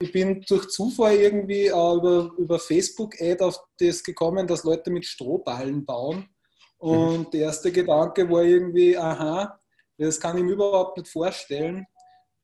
ich 0.00 0.12
bin 0.12 0.44
durch 0.48 0.68
Zufall 0.68 1.16
irgendwie 1.16 1.66
äh, 1.66 1.70
über, 1.70 2.32
über 2.38 2.58
Facebook-Ad 2.58 3.42
auf 3.42 3.60
das 3.78 4.02
gekommen, 4.02 4.46
dass 4.46 4.64
Leute 4.64 4.90
mit 4.90 5.04
Strohballen 5.04 5.84
bauen. 5.84 6.30
Und 6.78 7.34
der 7.34 7.42
erste 7.42 7.70
Gedanke 7.72 8.30
war 8.30 8.44
irgendwie, 8.44 8.96
aha, 8.96 9.60
das 9.96 10.20
kann 10.20 10.38
ich 10.38 10.44
mir 10.44 10.52
überhaupt 10.52 10.96
nicht 10.96 11.10
vorstellen, 11.10 11.84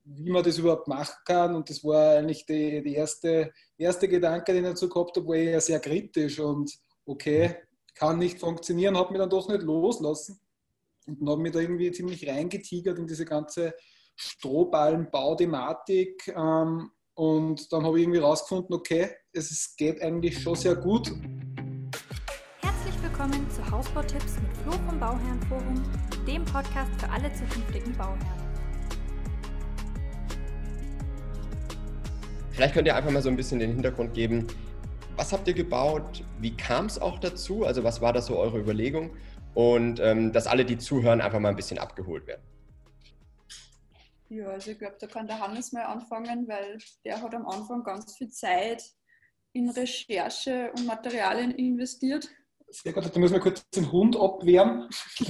wie 0.02 0.30
man 0.30 0.42
das 0.42 0.58
überhaupt 0.58 0.88
machen 0.88 1.14
kann. 1.24 1.54
Und 1.54 1.70
das 1.70 1.84
war 1.84 2.16
eigentlich 2.16 2.44
die, 2.44 2.82
die 2.82 2.96
erste, 2.96 3.52
erste 3.78 4.08
Gedanke, 4.08 4.52
den 4.52 4.64
ich 4.64 4.70
dazu 4.70 4.88
gehabt 4.88 5.16
habe, 5.16 5.28
war 5.28 5.36
eher 5.36 5.60
sehr 5.60 5.78
kritisch 5.78 6.40
und 6.40 6.76
okay, 7.06 7.58
kann 7.94 8.18
nicht 8.18 8.40
funktionieren, 8.40 8.96
habe 8.96 9.12
mich 9.12 9.20
dann 9.20 9.30
doch 9.30 9.48
nicht 9.48 9.62
loslassen 9.62 10.40
und 11.06 11.28
habe 11.28 11.40
mich 11.40 11.52
da 11.52 11.60
irgendwie 11.60 11.92
ziemlich 11.92 12.28
reingetigert 12.28 12.98
in 12.98 13.06
diese 13.06 13.24
ganze 13.24 13.72
Strohballenbau-Thematik. 14.16 16.34
Ähm, 16.34 16.90
und 17.14 17.72
dann 17.72 17.84
habe 17.84 17.98
ich 17.98 18.04
irgendwie 18.04 18.20
rausgefunden, 18.20 18.74
okay, 18.74 19.08
es 19.32 19.74
geht 19.76 20.02
eigentlich 20.02 20.40
schon 20.40 20.56
sehr 20.56 20.74
gut. 20.74 21.12
Herzlich 22.60 23.02
willkommen 23.02 23.48
zu 23.50 23.70
Hausbautipps 23.70 24.40
mit 24.40 24.56
Flo 24.58 24.72
vom 24.72 24.98
Bauherrenforum, 24.98 25.82
dem 26.26 26.44
Podcast 26.44 26.90
für 26.98 27.08
alle 27.10 27.32
zukünftigen 27.32 27.96
Bauherren. 27.96 28.18
Vielleicht 32.50 32.74
könnt 32.74 32.86
ihr 32.86 32.96
einfach 32.96 33.10
mal 33.10 33.22
so 33.22 33.28
ein 33.28 33.36
bisschen 33.36 33.58
den 33.58 33.72
Hintergrund 33.72 34.14
geben. 34.14 34.46
Was 35.16 35.32
habt 35.32 35.46
ihr 35.46 35.54
gebaut? 35.54 36.24
Wie 36.40 36.56
kam 36.56 36.86
es 36.86 37.00
auch 37.00 37.18
dazu? 37.18 37.64
Also 37.64 37.84
was 37.84 38.00
war 38.00 38.12
das 38.12 38.26
so 38.26 38.36
eure 38.38 38.58
Überlegung? 38.58 39.10
Und 39.54 40.00
ähm, 40.00 40.32
dass 40.32 40.48
alle, 40.48 40.64
die 40.64 40.78
zuhören, 40.78 41.20
einfach 41.20 41.38
mal 41.38 41.50
ein 41.50 41.56
bisschen 41.56 41.78
abgeholt 41.78 42.26
werden. 42.26 42.42
Ja, 44.28 44.48
also 44.48 44.70
ich 44.70 44.78
glaube, 44.78 44.96
da 44.98 45.06
kann 45.06 45.26
der 45.26 45.38
Hannes 45.38 45.72
mal 45.72 45.84
anfangen, 45.84 46.48
weil 46.48 46.78
der 47.04 47.20
hat 47.20 47.34
am 47.34 47.46
Anfang 47.46 47.84
ganz 47.84 48.16
viel 48.16 48.30
Zeit 48.30 48.82
in 49.52 49.68
Recherche 49.70 50.72
und 50.76 50.86
Materialien 50.86 51.52
investiert. 51.52 52.28
Sehr 52.68 52.92
gut, 52.92 53.04
da 53.04 53.20
müssen 53.20 53.34
wir 53.34 53.40
kurz 53.40 53.68
den 53.70 53.92
Hund 53.92 54.16
abwehren. 54.18 54.88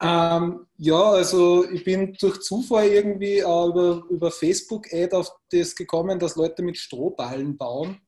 ähm, 0.00 0.66
ja, 0.76 1.02
also 1.02 1.68
ich 1.70 1.82
bin 1.82 2.16
durch 2.20 2.40
Zufall 2.42 2.86
irgendwie 2.86 3.38
äh, 3.38 3.66
über, 3.66 4.04
über 4.08 4.30
Facebook-Ad 4.30 5.16
auf 5.16 5.32
das 5.50 5.74
gekommen, 5.74 6.18
dass 6.18 6.36
Leute 6.36 6.62
mit 6.62 6.76
Strohballen 6.76 7.56
bauen. 7.56 8.00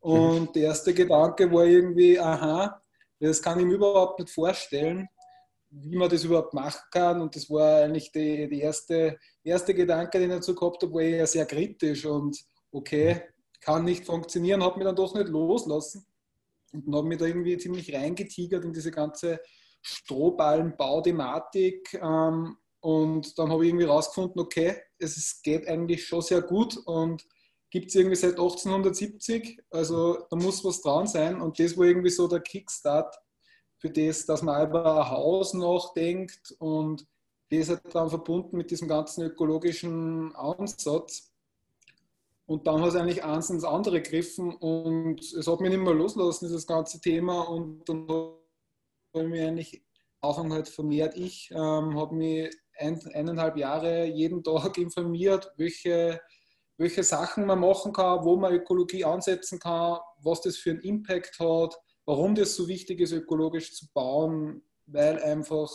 Und 0.00 0.40
mhm. 0.40 0.52
der 0.52 0.64
erste 0.64 0.92
Gedanke 0.92 1.50
war 1.50 1.64
irgendwie, 1.64 2.18
aha, 2.18 2.82
das 3.20 3.40
kann 3.40 3.60
ich 3.60 3.64
mir 3.64 3.74
überhaupt 3.74 4.18
nicht 4.18 4.32
vorstellen 4.32 5.08
wie 5.70 5.96
man 5.96 6.10
das 6.10 6.24
überhaupt 6.24 6.54
machen 6.54 6.82
kann. 6.90 7.20
Und 7.20 7.36
das 7.36 7.48
war 7.48 7.82
eigentlich 7.82 8.10
die, 8.12 8.48
die 8.48 8.60
erste, 8.60 9.18
erste 9.44 9.74
Gedanke, 9.74 10.18
den 10.18 10.30
ich 10.30 10.36
dazu 10.36 10.54
gehabt 10.54 10.82
habe, 10.82 10.92
war 10.92 11.02
eher 11.02 11.26
sehr 11.26 11.46
kritisch 11.46 12.04
und 12.04 12.38
okay, 12.72 13.22
kann 13.60 13.84
nicht 13.84 14.04
funktionieren, 14.04 14.62
habe 14.62 14.78
mich 14.78 14.86
dann 14.86 14.96
doch 14.96 15.14
nicht 15.14 15.28
loslassen 15.28 16.04
und 16.72 16.94
habe 16.94 17.06
mich 17.06 17.18
da 17.18 17.26
irgendwie 17.26 17.58
ziemlich 17.58 17.94
reingetigert 17.94 18.64
in 18.64 18.72
diese 18.72 18.90
ganze 18.90 19.40
Strohballenbau-Thematik. 19.82 21.94
Ähm, 21.94 22.56
und 22.80 23.38
dann 23.38 23.50
habe 23.50 23.64
ich 23.64 23.70
irgendwie 23.70 23.86
rausgefunden, 23.86 24.40
okay, 24.40 24.76
es 24.98 25.40
geht 25.42 25.68
eigentlich 25.68 26.06
schon 26.06 26.22
sehr 26.22 26.42
gut 26.42 26.76
und 26.86 27.24
gibt 27.70 27.88
es 27.88 27.94
irgendwie 27.94 28.16
seit 28.16 28.32
1870, 28.32 29.62
also 29.70 30.26
da 30.28 30.36
muss 30.36 30.64
was 30.64 30.80
dran 30.80 31.06
sein. 31.06 31.40
Und 31.40 31.58
das 31.58 31.76
war 31.76 31.86
irgendwie 31.86 32.10
so 32.10 32.26
der 32.26 32.40
Kickstart 32.40 33.14
für 33.80 33.90
das, 33.90 34.26
dass 34.26 34.42
man 34.42 34.68
über 34.68 35.04
ein 35.04 35.10
Haus 35.10 35.54
nachdenkt 35.54 36.54
und 36.58 37.06
das 37.50 37.70
hat 37.70 37.94
dann 37.94 38.10
verbunden 38.10 38.56
mit 38.56 38.70
diesem 38.70 38.86
ganzen 38.86 39.24
ökologischen 39.24 40.34
Ansatz. 40.36 41.32
Und 42.46 42.66
dann 42.66 42.80
hat 42.80 42.90
es 42.90 42.94
eigentlich 42.96 43.24
eins 43.24 43.50
ins 43.50 43.64
andere 43.64 44.02
gegriffen 44.02 44.54
und 44.54 45.20
es 45.20 45.46
hat 45.46 45.60
mich 45.60 45.70
nicht 45.70 45.82
mehr 45.82 45.94
loslassen, 45.94 46.46
dieses 46.46 46.66
ganze 46.66 47.00
Thema. 47.00 47.42
Und 47.42 47.88
dann 47.88 48.06
habe 48.08 48.38
ich 49.14 49.24
mich 49.24 49.42
eigentlich 49.42 49.82
Anfang 50.20 50.52
halt 50.52 50.68
vermehrt 50.68 51.16
ich, 51.16 51.50
ähm, 51.50 51.98
habe 51.98 52.14
mich 52.14 52.54
ein, 52.78 53.00
eineinhalb 53.14 53.56
Jahre 53.56 54.04
jeden 54.04 54.42
Tag 54.42 54.76
informiert, 54.78 55.50
welche, 55.56 56.20
welche 56.76 57.02
Sachen 57.02 57.46
man 57.46 57.60
machen 57.60 57.92
kann, 57.92 58.24
wo 58.24 58.36
man 58.36 58.52
Ökologie 58.52 59.04
ansetzen 59.04 59.58
kann, 59.58 59.98
was 60.22 60.42
das 60.42 60.56
für 60.56 60.70
einen 60.70 60.80
Impact 60.80 61.38
hat, 61.40 61.78
Warum 62.06 62.34
das 62.34 62.56
so 62.56 62.68
wichtig 62.68 63.00
ist, 63.00 63.12
ökologisch 63.12 63.74
zu 63.74 63.86
bauen, 63.92 64.62
weil 64.86 65.22
einfach 65.22 65.70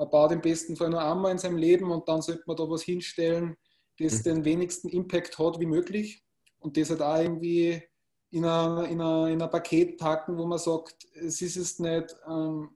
man 0.00 0.08
baut 0.08 0.32
im 0.32 0.40
besten 0.40 0.76
Fall 0.76 0.88
nur 0.88 1.02
einmal 1.02 1.32
in 1.32 1.38
seinem 1.38 1.58
Leben 1.58 1.90
und 1.90 2.08
dann 2.08 2.22
sollte 2.22 2.44
man 2.46 2.56
da 2.56 2.68
was 2.68 2.82
hinstellen, 2.82 3.56
das 3.98 4.20
mhm. 4.20 4.22
den 4.22 4.44
wenigsten 4.46 4.88
Impact 4.88 5.38
hat 5.38 5.60
wie 5.60 5.66
möglich 5.66 6.24
und 6.58 6.76
das 6.76 6.88
halt 6.88 7.02
auch 7.02 7.18
irgendwie 7.18 7.82
in 8.30 8.46
ein, 8.46 8.86
in 8.86 9.00
ein, 9.00 9.32
in 9.32 9.42
ein 9.42 9.50
Paket 9.50 9.98
packen, 9.98 10.38
wo 10.38 10.46
man 10.46 10.58
sagt, 10.58 11.06
es 11.14 11.42
ist 11.42 11.56
jetzt 11.56 11.80
nicht 11.80 12.16
ähm, 12.26 12.70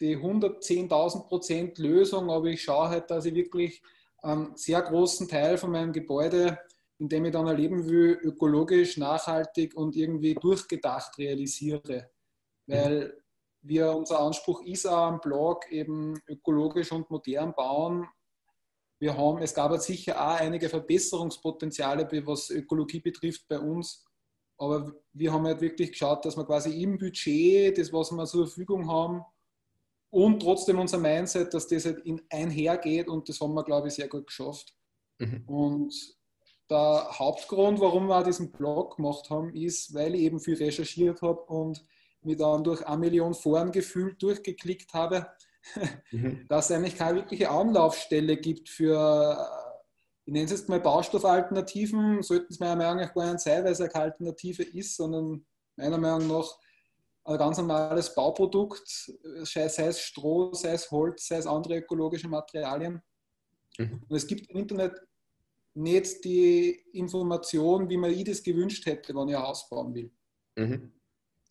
die 0.00 0.16
110.000 0.16 1.28
Prozent 1.28 1.78
Lösung, 1.78 2.30
aber 2.30 2.46
ich 2.46 2.62
schaue 2.62 2.88
halt, 2.88 3.10
dass 3.10 3.26
ich 3.26 3.34
wirklich 3.34 3.82
einen 4.22 4.56
sehr 4.56 4.80
großen 4.80 5.28
Teil 5.28 5.58
von 5.58 5.72
meinem 5.72 5.92
Gebäude, 5.92 6.58
in 6.98 7.10
dem 7.10 7.26
ich 7.26 7.32
dann 7.32 7.46
erleben 7.46 7.86
will, 7.86 8.18
ökologisch, 8.22 8.96
nachhaltig 8.96 9.76
und 9.76 9.96
irgendwie 9.96 10.34
durchgedacht 10.34 11.18
realisiere 11.18 12.10
weil 12.70 13.22
wir, 13.62 13.94
unser 13.94 14.20
Anspruch 14.20 14.62
ist 14.62 14.86
auch 14.86 15.06
am 15.08 15.20
Blog 15.20 15.70
eben 15.70 16.20
ökologisch 16.26 16.92
und 16.92 17.10
modern 17.10 17.54
bauen. 17.54 18.08
Wir 18.98 19.16
haben, 19.16 19.38
es 19.42 19.54
gab 19.54 19.72
jetzt 19.72 19.86
sicher 19.86 20.20
auch 20.20 20.40
einige 20.40 20.68
Verbesserungspotenziale, 20.68 22.08
was 22.26 22.50
Ökologie 22.50 23.00
betrifft 23.00 23.46
bei 23.48 23.58
uns. 23.58 24.04
Aber 24.58 24.92
wir 25.12 25.32
haben 25.32 25.46
halt 25.46 25.62
wirklich 25.62 25.92
geschaut, 25.92 26.24
dass 26.24 26.36
wir 26.36 26.44
quasi 26.44 26.82
im 26.82 26.98
Budget, 26.98 27.78
das, 27.78 27.92
was 27.92 28.10
wir 28.12 28.26
zur 28.26 28.46
Verfügung 28.46 28.88
haben, 28.88 29.24
und 30.10 30.42
trotzdem 30.42 30.78
unser 30.78 30.98
Mindset, 30.98 31.54
dass 31.54 31.68
das 31.68 31.84
halt 31.84 32.00
in 32.00 32.20
einhergeht 32.30 33.08
und 33.08 33.28
das 33.28 33.40
haben 33.40 33.54
wir, 33.54 33.64
glaube 33.64 33.88
ich, 33.88 33.94
sehr 33.94 34.08
gut 34.08 34.26
geschafft. 34.26 34.74
Mhm. 35.18 35.44
Und 35.46 36.16
der 36.68 37.06
Hauptgrund, 37.18 37.80
warum 37.80 38.06
wir 38.06 38.24
diesen 38.24 38.50
Blog 38.50 38.96
gemacht 38.96 39.30
haben, 39.30 39.54
ist, 39.54 39.94
weil 39.94 40.14
ich 40.14 40.22
eben 40.22 40.40
viel 40.40 40.56
recherchiert 40.56 41.22
habe 41.22 41.40
und 41.42 41.84
mich 42.24 42.36
dann 42.36 42.64
durch 42.64 42.86
eine 42.86 42.98
Million 42.98 43.34
Foren 43.34 43.72
gefühlt 43.72 44.22
durchgeklickt 44.22 44.92
habe, 44.94 45.26
mhm. 46.10 46.46
dass 46.48 46.70
es 46.70 46.76
eigentlich 46.76 46.96
keine 46.96 47.18
wirkliche 47.18 47.50
Anlaufstelle 47.50 48.36
gibt 48.36 48.68
für, 48.68 49.48
ich 50.24 50.32
nenne 50.32 50.46
es 50.46 50.52
jetzt 50.52 50.68
mal 50.68 50.80
Baustoffalternativen, 50.80 52.22
sollten 52.22 52.52
es 52.52 52.60
meiner 52.60 52.76
Meinung 52.76 53.02
nach 53.02 53.14
gar 53.14 53.32
nicht 53.32 53.40
sein, 53.40 53.64
weil 53.64 53.72
es 53.72 53.80
eine 53.80 53.94
Alternative 53.94 54.62
ist, 54.62 54.96
sondern 54.96 55.44
meiner 55.76 55.98
Meinung 55.98 56.28
nach 56.28 56.58
ein 57.24 57.38
ganz 57.38 57.58
normales 57.58 58.14
Bauprodukt, 58.14 59.12
sei 59.42 59.64
es 59.64 60.00
Stroh, 60.00 60.52
sei 60.54 60.72
es 60.72 60.90
Holz, 60.90 61.28
sei 61.28 61.36
es 61.36 61.46
andere 61.46 61.78
ökologische 61.78 62.28
Materialien. 62.28 63.02
Mhm. 63.78 64.02
Und 64.08 64.16
es 64.16 64.26
gibt 64.26 64.50
im 64.50 64.56
Internet 64.56 64.94
nicht 65.74 66.24
die 66.24 66.70
Information, 66.92 67.88
wie 67.88 67.96
man 67.96 68.10
ich 68.10 68.24
das 68.24 68.42
gewünscht 68.42 68.86
hätte, 68.86 69.14
wenn 69.14 69.28
ich 69.28 69.36
ein 69.36 69.42
Haus 69.42 69.68
bauen 69.68 69.94
will. 69.94 70.10
Mhm. 70.56 70.92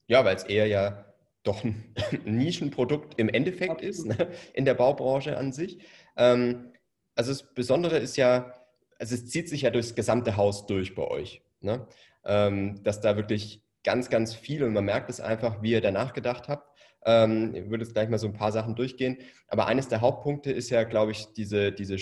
Ja, 0.10 0.26
weil 0.26 0.36
es 0.36 0.44
eher 0.44 0.66
ja 0.66 1.06
doch 1.44 1.64
ein 1.64 1.94
Nischenprodukt 2.26 3.20
im 3.20 3.30
Endeffekt 3.30 3.82
ist, 3.82 4.06
ne, 4.06 4.30
in 4.54 4.66
der 4.66 4.74
Baubranche 4.74 5.38
an 5.38 5.54
sich. 5.54 5.80
Ähm, 6.18 6.74
also 7.16 7.32
das 7.32 7.54
Besondere 7.54 7.98
ist 8.00 8.18
ja, 8.18 8.54
also 8.98 9.14
es 9.14 9.28
zieht 9.28 9.48
sich 9.48 9.62
ja 9.62 9.70
durchs 9.70 9.96
gesamte 9.96 10.36
Haus 10.36 10.66
durch 10.66 10.96
bei 10.96 11.04
euch, 11.04 11.44
ne? 11.62 11.88
ähm, 12.26 12.84
dass 12.84 13.02
da 13.02 13.18
wirklich 13.18 13.64
ganz, 13.84 14.10
ganz 14.10 14.34
viel 14.34 14.64
und 14.64 14.74
man 14.74 14.86
merkt 14.86 15.10
es 15.12 15.22
einfach, 15.22 15.62
wie 15.62 15.72
ihr 15.72 15.82
danach 15.82 16.14
gedacht 16.14 16.48
habt. 16.48 16.76
Ähm, 17.06 17.54
ich 17.54 17.70
würde 17.70 17.84
jetzt 17.84 17.94
gleich 17.94 18.10
mal 18.10 18.18
so 18.18 18.28
ein 18.28 18.34
paar 18.34 18.52
Sachen 18.52 18.76
durchgehen. 18.76 19.20
Aber 19.48 19.68
eines 19.68 19.90
der 19.90 20.02
Hauptpunkte 20.02 20.52
ist 20.52 20.72
ja, 20.72 20.84
glaube 20.84 21.12
ich, 21.12 21.34
diese, 21.34 21.72
diese, 21.72 21.98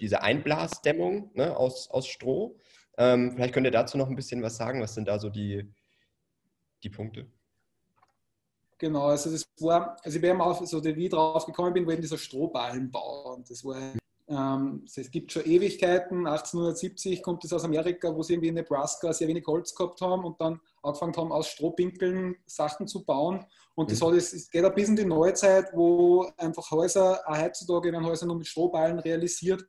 diese 0.00 0.22
Einblasdämmung 0.22 1.30
ne, 1.34 1.56
aus, 1.56 1.88
aus 1.90 2.08
Stroh. 2.08 2.58
Ähm, 2.98 3.32
vielleicht 3.34 3.54
könnt 3.54 3.66
ihr 3.66 3.70
dazu 3.70 3.96
noch 3.98 4.08
ein 4.08 4.16
bisschen 4.16 4.42
was 4.42 4.56
sagen. 4.56 4.82
Was 4.82 4.94
sind 4.94 5.08
da 5.08 5.18
so 5.18 5.30
die, 5.30 5.72
die 6.82 6.90
Punkte? 6.90 7.26
Genau, 8.78 9.08
also 9.08 9.30
das 9.30 9.44
war, 9.60 9.96
also 10.02 10.16
ich 10.16 10.22
wäre 10.22 10.42
auf, 10.42 10.66
so 10.66 10.82
wie 10.82 11.04
ich 11.04 11.10
drauf 11.10 11.44
gekommen 11.44 11.74
bin, 11.74 11.86
war 11.86 11.92
eben 11.92 12.00
dieser 12.00 12.16
Strohballenbau. 12.16 13.34
Und 13.34 13.50
das 13.50 13.62
war, 13.62 13.76
ähm, 14.28 14.86
es 14.86 15.10
gibt 15.10 15.32
schon 15.32 15.44
Ewigkeiten, 15.44 16.26
1870 16.26 17.22
kommt 17.22 17.44
es 17.44 17.52
aus 17.52 17.64
Amerika, 17.64 18.14
wo 18.14 18.22
sie 18.22 18.32
irgendwie 18.32 18.48
in 18.48 18.54
Nebraska 18.54 19.12
sehr 19.12 19.28
wenig 19.28 19.46
Holz 19.46 19.74
gehabt 19.74 20.00
haben 20.00 20.24
und 20.24 20.40
dann 20.40 20.58
angefangen 20.82 21.14
haben, 21.14 21.30
aus 21.30 21.48
Strohpinkeln 21.48 22.36
Sachen 22.46 22.88
zu 22.88 23.04
bauen. 23.04 23.44
Und 23.74 23.90
das, 23.90 24.00
mhm. 24.00 24.06
hat, 24.06 24.14
es 24.14 24.50
geht 24.50 24.64
ein 24.64 24.74
bisschen 24.74 24.96
in 24.96 25.04
die 25.04 25.08
Neuzeit, 25.08 25.66
wo 25.74 26.30
einfach 26.38 26.70
Häuser, 26.70 27.20
auch 27.26 27.38
heutzutage 27.38 27.92
werden 27.92 28.06
Häuser 28.06 28.24
nur 28.24 28.36
mit 28.36 28.46
Strohballen 28.46 28.98
realisiert. 28.98 29.62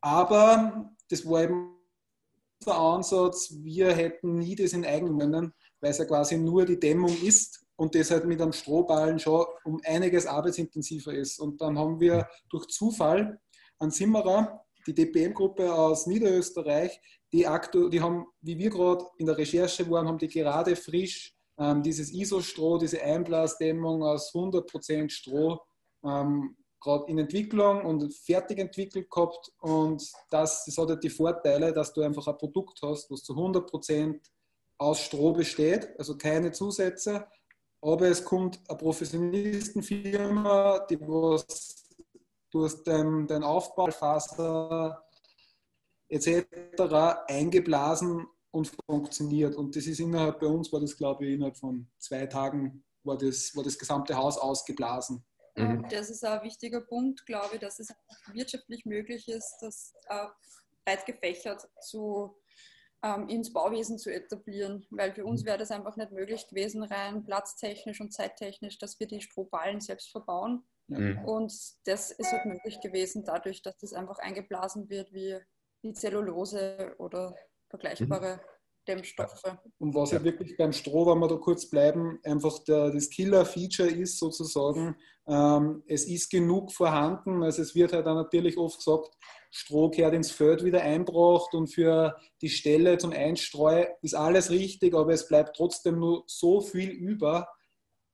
Aber 0.00 0.90
das 1.08 1.24
war 1.24 1.44
eben 1.44 1.76
der 2.66 2.74
Ansatz, 2.74 3.54
wir 3.62 3.92
hätten 3.92 4.38
nie 4.38 4.56
das 4.56 4.72
in 4.72 4.84
Eigenmännern 4.84 5.52
weil 5.84 5.90
es 5.90 5.98
ja 5.98 6.06
quasi 6.06 6.38
nur 6.38 6.64
die 6.64 6.80
Dämmung 6.80 7.14
ist 7.22 7.62
und 7.76 7.94
das 7.94 8.10
halt 8.10 8.24
mit 8.24 8.40
einem 8.40 8.54
Strohballen 8.54 9.18
schon 9.18 9.44
um 9.64 9.78
einiges 9.84 10.26
arbeitsintensiver 10.26 11.12
ist. 11.12 11.38
Und 11.38 11.60
dann 11.60 11.78
haben 11.78 12.00
wir 12.00 12.26
durch 12.48 12.68
Zufall 12.68 13.38
einen 13.78 13.90
Zimmerer 13.90 14.64
die 14.86 14.94
DPM-Gruppe 14.94 15.74
aus 15.74 16.06
Niederösterreich, 16.06 16.98
die, 17.34 17.46
aktu 17.46 17.90
die 17.90 18.00
haben, 18.00 18.24
wie 18.40 18.56
wir 18.56 18.70
gerade 18.70 19.04
in 19.18 19.26
der 19.26 19.36
Recherche 19.36 19.90
waren, 19.90 20.08
haben 20.08 20.16
die 20.16 20.28
gerade 20.28 20.74
frisch 20.74 21.34
ähm, 21.58 21.82
dieses 21.82 22.10
ISO-Stroh, 22.12 22.78
diese 22.78 23.02
Einblasdämmung 23.02 24.02
aus 24.02 24.32
100% 24.32 25.10
Stroh 25.10 25.60
ähm, 26.02 26.56
gerade 26.80 27.10
in 27.10 27.18
Entwicklung 27.18 27.84
und 27.84 28.14
fertig 28.14 28.58
entwickelt 28.58 29.10
gehabt. 29.10 29.52
Und 29.58 30.02
das, 30.30 30.64
das 30.64 30.78
hat 30.78 30.88
halt 30.88 31.04
die 31.04 31.10
Vorteile, 31.10 31.74
dass 31.74 31.92
du 31.92 32.00
einfach 32.00 32.26
ein 32.26 32.38
Produkt 32.38 32.80
hast, 32.82 33.10
was 33.10 33.22
zu 33.22 33.34
100% 33.34 34.18
aus 34.84 35.00
Stroh 35.00 35.32
besteht, 35.32 35.88
also 35.98 36.16
keine 36.16 36.52
Zusätze. 36.52 37.26
Aber 37.80 38.06
es 38.08 38.24
kommt 38.24 38.60
eine 38.68 38.78
Professionistenfirma, 38.78 40.86
die 40.88 41.00
was 41.00 41.82
du 42.50 42.64
hast 42.64 42.84
dein, 42.84 43.26
dein 43.26 43.42
Aufbau, 43.42 43.90
Faser 43.90 45.04
etc. 46.08 47.26
eingeblasen 47.26 48.26
und 48.52 48.70
funktioniert. 48.86 49.56
Und 49.56 49.74
das 49.74 49.86
ist 49.86 49.98
innerhalb 49.98 50.38
bei 50.40 50.46
uns, 50.46 50.72
war 50.72 50.80
das 50.80 50.96
glaube 50.96 51.26
ich 51.26 51.34
innerhalb 51.34 51.56
von 51.56 51.90
zwei 51.98 52.26
Tagen, 52.26 52.84
war 53.02 53.18
das, 53.18 53.56
war 53.56 53.64
das 53.64 53.78
gesamte 53.78 54.16
Haus 54.16 54.38
ausgeblasen. 54.38 55.24
Mhm. 55.56 55.86
Das 55.90 56.10
ist 56.10 56.24
ein 56.24 56.42
wichtiger 56.42 56.80
Punkt, 56.80 57.26
glaube 57.26 57.54
ich, 57.54 57.60
dass 57.60 57.80
es 57.80 57.92
wirtschaftlich 58.32 58.84
möglich 58.84 59.28
ist, 59.28 59.56
das 59.60 59.94
äh, 60.08 60.26
breit 60.84 61.06
gefächert 61.06 61.68
zu, 61.80 62.36
ähm, 63.04 63.28
ins 63.28 63.52
Bauwesen 63.52 63.98
zu 63.98 64.12
etablieren. 64.12 64.86
Weil 64.90 65.12
für 65.12 65.26
uns 65.26 65.42
mhm. 65.42 65.46
wäre 65.46 65.58
das 65.58 65.70
einfach 65.70 65.96
nicht 65.96 66.10
möglich 66.10 66.48
gewesen, 66.48 66.82
rein 66.82 67.24
platztechnisch 67.24 68.00
und 68.00 68.12
zeittechnisch, 68.12 68.78
dass 68.78 68.98
wir 68.98 69.06
die 69.06 69.20
Strohballen 69.20 69.80
selbst 69.80 70.10
verbauen. 70.10 70.64
Mhm. 70.88 71.18
Und 71.24 71.52
das 71.84 72.10
ist 72.10 72.32
halt 72.32 72.46
möglich 72.46 72.80
gewesen 72.80 73.24
dadurch, 73.24 73.62
dass 73.62 73.76
das 73.78 73.92
einfach 73.92 74.18
eingeblasen 74.18 74.88
wird 74.88 75.12
wie, 75.12 75.38
wie 75.82 75.92
Zellulose 75.92 76.94
oder 76.98 77.36
vergleichbare 77.68 78.36
mhm. 78.36 78.40
Dämmstoffe. 78.88 79.42
Und 79.78 79.94
was 79.94 80.10
ja. 80.10 80.16
halt 80.16 80.24
wirklich 80.24 80.56
beim 80.56 80.72
Stroh, 80.72 81.06
wenn 81.06 81.18
wir 81.18 81.28
da 81.28 81.36
kurz 81.36 81.68
bleiben, 81.68 82.18
einfach 82.22 82.58
der, 82.64 82.90
das 82.90 83.08
Killer-Feature 83.10 83.88
ist 83.88 84.18
sozusagen, 84.18 84.96
ähm, 85.26 85.82
es 85.86 86.06
ist 86.06 86.30
genug 86.30 86.72
vorhanden. 86.72 87.42
Also 87.42 87.62
es 87.62 87.74
wird 87.74 87.92
halt 87.92 88.06
dann 88.06 88.16
natürlich 88.16 88.58
oft 88.58 88.78
gesagt, 88.78 89.10
Stroh 89.56 89.88
kehrt 89.88 90.14
ins 90.14 90.32
Feld 90.32 90.64
wieder 90.64 90.82
einbracht 90.82 91.54
und 91.54 91.68
für 91.68 92.16
die 92.42 92.48
Stelle 92.48 92.98
zum 92.98 93.12
Einstreu 93.12 93.86
ist 94.02 94.14
alles 94.14 94.50
richtig, 94.50 94.94
aber 94.94 95.12
es 95.12 95.28
bleibt 95.28 95.54
trotzdem 95.56 96.00
nur 96.00 96.24
so 96.26 96.60
viel 96.60 96.90
über, 96.90 97.46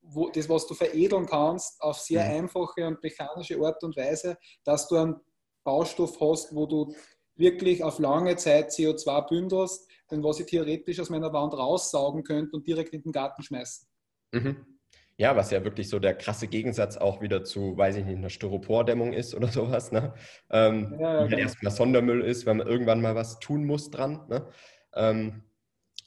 wo, 0.03 0.29
das, 0.29 0.51
was 0.51 0.67
du 0.67 0.75
veredeln 0.75 1.25
kannst, 1.25 1.81
auf 1.81 1.99
sehr 1.99 2.27
mhm. 2.27 2.43
einfache 2.43 2.87
und 2.87 3.03
mechanische 3.03 3.59
Art 3.59 3.83
und 3.83 3.97
Weise, 3.97 4.37
dass 4.65 4.87
du 4.87 4.97
einen 4.97 5.17
Baustoff 5.65 6.21
hast, 6.21 6.55
wo 6.55 6.67
du 6.67 6.95
wirklich 7.37 7.83
auf 7.83 7.99
lange 8.01 8.37
Zeit 8.37 8.69
CO2 8.73 9.27
bündelst, 9.27 9.89
denn 10.11 10.23
was 10.23 10.41
ich 10.41 10.47
theoretisch 10.47 11.01
aus 11.01 11.09
meiner 11.09 11.33
Wand 11.33 11.55
raussaugen 11.55 12.23
könnte 12.23 12.55
und 12.55 12.67
direkt 12.67 12.93
in 12.93 13.01
den 13.01 13.13
Garten 13.13 13.43
schmeißen. 13.43 13.89
Mhm. 14.33 14.80
Ja, 15.21 15.37
was 15.37 15.51
ja 15.51 15.63
wirklich 15.65 15.91
so 15.91 15.99
der 15.99 16.15
krasse 16.15 16.49
Gegensatz 16.49 16.97
auch 16.97 17.21
wieder 17.21 17.45
zu, 17.45 17.77
weiß 17.77 17.97
ich 17.97 18.07
nicht, 18.07 18.17
einer 18.17 18.31
Styropordämmung 18.31 19.13
ist 19.13 19.35
oder 19.35 19.49
sowas. 19.53 19.93
Ne? 19.93 20.15
Ähm, 20.49 20.97
ja, 20.99 21.13
ja, 21.13 21.21
halt 21.21 21.39
erstmal 21.39 21.73
Sondermüll 21.73 22.23
ist, 22.23 22.47
wenn 22.47 22.57
man 22.57 22.67
irgendwann 22.67 23.03
mal 23.03 23.15
was 23.15 23.39
tun 23.39 23.67
muss 23.67 23.91
dran. 23.91 24.25
Ne? 24.31 24.47
Ähm, 24.95 25.43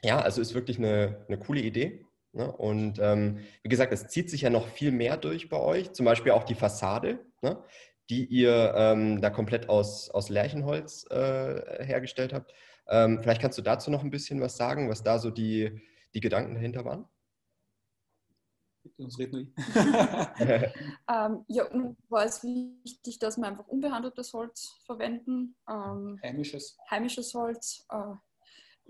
ja, 0.01 0.19
also 0.19 0.41
ist 0.41 0.55
wirklich 0.55 0.79
eine, 0.79 1.23
eine 1.27 1.37
coole 1.37 1.61
Idee. 1.61 2.07
Ne? 2.31 2.51
Und 2.51 2.97
ähm, 2.99 3.37
wie 3.61 3.69
gesagt, 3.69 3.93
es 3.93 4.07
zieht 4.07 4.31
sich 4.31 4.41
ja 4.41 4.49
noch 4.49 4.67
viel 4.67 4.91
mehr 4.91 5.15
durch 5.15 5.47
bei 5.47 5.59
euch, 5.59 5.93
zum 5.93 6.07
Beispiel 6.07 6.31
auch 6.31 6.43
die 6.43 6.55
Fassade, 6.55 7.19
ne? 7.43 7.63
die 8.09 8.25
ihr 8.25 8.73
ähm, 8.75 9.21
da 9.21 9.29
komplett 9.29 9.69
aus, 9.69 10.09
aus 10.09 10.29
Lärchenholz 10.29 11.05
äh, 11.11 11.85
hergestellt 11.85 12.33
habt. 12.33 12.51
Ähm, 12.87 13.19
vielleicht 13.21 13.41
kannst 13.43 13.59
du 13.59 13.61
dazu 13.61 13.91
noch 13.91 14.03
ein 14.03 14.09
bisschen 14.09 14.41
was 14.41 14.57
sagen, 14.57 14.89
was 14.89 15.03
da 15.03 15.19
so 15.19 15.29
die, 15.29 15.83
die 16.15 16.19
Gedanken 16.19 16.55
dahinter 16.55 16.83
waren? 16.83 17.05
Sonst 18.97 19.19
reden 19.19 19.53
ähm, 21.09 21.45
ja, 21.47 21.65
war 22.09 22.25
es 22.25 22.43
wichtig, 22.43 23.19
dass 23.19 23.37
wir 23.37 23.47
einfach 23.47 23.67
unbehandeltes 23.67 24.33
Holz 24.33 24.77
verwenden. 24.85 25.55
Ähm, 25.69 26.19
heimisches. 26.21 26.77
Heimisches 26.89 27.33
Holz. 27.33 27.85
Äh, 27.89 28.15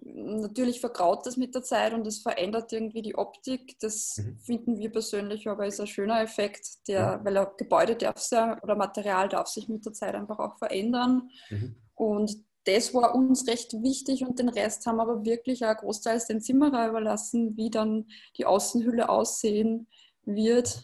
natürlich 0.06 0.80
vergraut 0.80 1.26
das 1.26 1.38
mit 1.38 1.56
der 1.56 1.64
Zeit 1.64 1.94
und 1.94 2.06
es 2.08 2.22
verändert 2.22 2.74
irgendwie 2.74 3.02
die 3.02 3.16
Optik. 3.16 3.78
Das 3.80 4.18
mhm. 4.18 4.38
finden 4.40 4.78
wir 4.80 4.92
persönlich 4.92 5.48
aber 5.48 5.66
ist 5.66 5.80
ein 5.80 5.88
schöner 5.88 6.22
Effekt, 6.22 6.88
der, 6.88 7.20
mhm. 7.20 7.26
weil 7.26 7.38
ein 7.38 7.48
Gebäude 7.58 7.96
darf 7.96 8.18
sich, 8.20 8.40
oder 8.62 8.76
Material 8.76 9.30
darf 9.30 9.48
sich 9.48 9.68
mit 9.68 9.86
der 9.86 9.94
Zeit 9.94 10.16
einfach 10.16 10.40
auch 10.40 10.58
verändern. 10.58 11.30
Mhm. 11.50 11.76
Und 11.96 12.44
das 12.66 12.94
war 12.94 13.16
uns 13.16 13.48
recht 13.48 13.74
wichtig 13.82 14.26
und 14.26 14.40
den 14.40 14.50
Rest 14.50 14.86
haben 14.86 15.00
aber 15.00 15.26
wirklich 15.26 15.66
auch 15.66 15.76
großteils 15.76 16.28
den 16.28 16.42
Zimmerer 16.42 16.90
überlassen, 16.90 17.58
wie 17.58 17.70
dann 17.70 18.08
die 18.38 18.46
Außenhülle 18.46 19.10
aussehen 19.10 19.88
wird. 20.26 20.84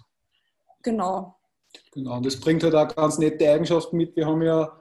Genau. 0.84 1.36
Genau, 1.92 2.18
und 2.18 2.26
das 2.26 2.40
bringt 2.40 2.64
halt 2.64 2.76
auch 2.76 2.96
ganz 2.96 3.18
nette 3.18 3.50
Eigenschaften 3.50 3.98
mit. 3.98 4.16
Wir 4.16 4.26
haben 4.26 4.42
ja 4.42 4.80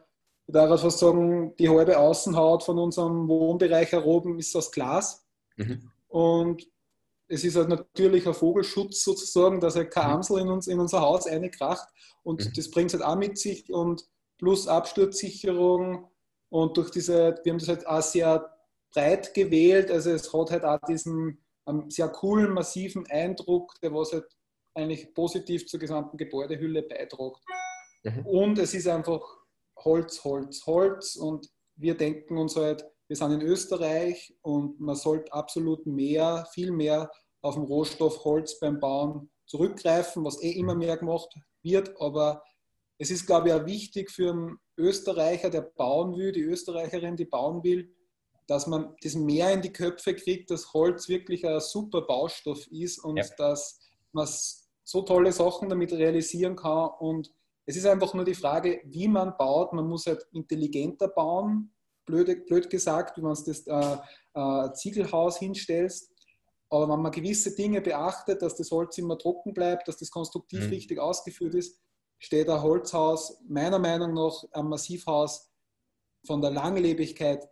ich 0.48 0.54
darf 0.54 0.80
fast 0.80 0.98
sagen, 0.98 1.54
die 1.58 1.68
halbe 1.68 1.98
Außenhaut 1.98 2.62
von 2.62 2.78
unserem 2.78 3.28
Wohnbereich 3.28 3.92
heroben 3.92 4.38
ist 4.38 4.56
aus 4.56 4.72
Glas. 4.72 5.26
Mhm. 5.56 5.90
Und 6.08 6.66
es 7.28 7.44
ist 7.44 7.56
halt 7.56 7.68
natürlich 7.68 8.26
ein 8.26 8.32
Vogelschutz 8.32 9.04
sozusagen, 9.04 9.60
dass 9.60 9.76
halt 9.76 9.90
kein 9.90 10.06
mhm. 10.06 10.14
Amsel 10.14 10.38
in, 10.38 10.48
uns, 10.48 10.66
in 10.66 10.80
unser 10.80 11.02
Haus 11.02 11.26
reinkracht. 11.26 11.86
Und 12.22 12.46
mhm. 12.46 12.52
das 12.56 12.70
bringt 12.70 12.94
es 12.94 12.98
halt 12.98 13.04
auch 13.04 13.18
mit 13.18 13.36
sich 13.36 13.70
und 13.70 14.08
plus 14.38 14.66
Absturzsicherung. 14.66 16.08
Und 16.50 16.76
durch 16.76 16.90
diese, 16.90 17.38
wir 17.42 17.52
haben 17.52 17.58
das 17.58 17.68
halt 17.68 17.86
auch 17.86 18.02
sehr 18.02 18.54
breit 18.92 19.34
gewählt. 19.34 19.90
Also 19.90 20.10
es 20.10 20.32
hat 20.32 20.50
halt 20.50 20.64
auch 20.64 20.80
diesen 20.86 21.44
um, 21.64 21.90
sehr 21.90 22.08
coolen, 22.08 22.52
massiven 22.52 23.06
Eindruck, 23.08 23.74
der 23.82 23.92
was 23.92 24.12
halt 24.12 24.26
eigentlich 24.74 25.12
positiv 25.12 25.66
zur 25.66 25.80
gesamten 25.80 26.16
Gebäudehülle 26.16 26.82
beiträgt. 26.82 27.40
Mhm. 28.04 28.26
Und 28.26 28.58
es 28.58 28.74
ist 28.74 28.88
einfach 28.88 29.20
Holz, 29.84 30.24
Holz, 30.24 30.66
Holz 30.66 31.16
und 31.16 31.48
wir 31.76 31.96
denken 31.96 32.38
uns 32.38 32.56
halt, 32.56 32.84
wir 33.06 33.16
sind 33.16 33.32
in 33.32 33.42
Österreich 33.42 34.36
und 34.42 34.80
man 34.80 34.96
sollte 34.96 35.32
absolut 35.32 35.86
mehr, 35.86 36.46
viel 36.52 36.70
mehr 36.72 37.10
auf 37.40 37.54
den 37.54 37.64
Rohstoff 37.64 38.24
Holz 38.24 38.58
beim 38.58 38.80
Bauen 38.80 39.30
zurückgreifen, 39.46 40.24
was 40.24 40.42
eh 40.42 40.52
immer 40.52 40.74
mehr 40.74 40.96
gemacht 40.96 41.34
wird. 41.62 41.98
Aber 42.00 42.42
es 42.98 43.10
ist, 43.10 43.26
glaube 43.26 43.48
ich, 43.48 43.54
auch 43.54 43.66
wichtig 43.66 44.10
für 44.10 44.30
einen 44.30 44.58
Österreicher, 44.78 45.50
der 45.50 45.62
bauen 45.62 46.16
will, 46.16 46.32
die 46.32 46.42
Österreicherin, 46.42 47.16
die 47.16 47.24
bauen 47.24 47.62
will, 47.62 47.94
dass 48.46 48.66
man 48.66 48.94
das 49.02 49.14
mehr 49.14 49.52
in 49.52 49.60
die 49.60 49.72
Köpfe 49.72 50.14
kriegt, 50.14 50.50
dass 50.50 50.72
Holz 50.72 51.08
wirklich 51.08 51.46
ein 51.46 51.60
super 51.60 52.02
Baustoff 52.02 52.66
ist 52.68 52.98
und 52.98 53.18
ja. 53.18 53.26
dass 53.36 53.80
man 54.12 54.26
so 54.84 55.02
tolle 55.02 55.32
Sachen 55.32 55.68
damit 55.68 55.92
realisieren 55.92 56.56
kann 56.56 56.90
und 56.98 57.30
es 57.68 57.76
ist 57.76 57.84
einfach 57.84 58.14
nur 58.14 58.24
die 58.24 58.34
Frage, 58.34 58.80
wie 58.86 59.08
man 59.08 59.36
baut. 59.36 59.74
Man 59.74 59.86
muss 59.86 60.06
halt 60.06 60.26
intelligenter 60.32 61.06
bauen, 61.06 61.70
blöd, 62.06 62.46
blöd 62.46 62.70
gesagt, 62.70 63.18
wie 63.18 63.20
man 63.20 63.34
das 63.34 63.66
äh, 63.66 63.98
äh, 64.32 64.72
Ziegelhaus 64.72 65.38
hinstellst. 65.38 66.10
Aber 66.70 66.88
wenn 66.88 67.02
man 67.02 67.12
gewisse 67.12 67.54
Dinge 67.54 67.82
beachtet, 67.82 68.40
dass 68.40 68.56
das 68.56 68.70
Holz 68.70 68.96
immer 68.96 69.18
trocken 69.18 69.52
bleibt, 69.52 69.86
dass 69.86 69.98
das 69.98 70.10
konstruktiv 70.10 70.60
mhm. 70.60 70.70
richtig 70.70 70.98
ausgeführt 70.98 71.54
ist, 71.54 71.78
steht 72.18 72.48
ein 72.48 72.62
Holzhaus 72.62 73.40
meiner 73.48 73.78
Meinung 73.78 74.14
nach 74.14 74.44
einem 74.52 74.68
Massivhaus 74.68 75.50
von 76.26 76.40
der 76.40 76.50
Langlebigkeit 76.50 77.48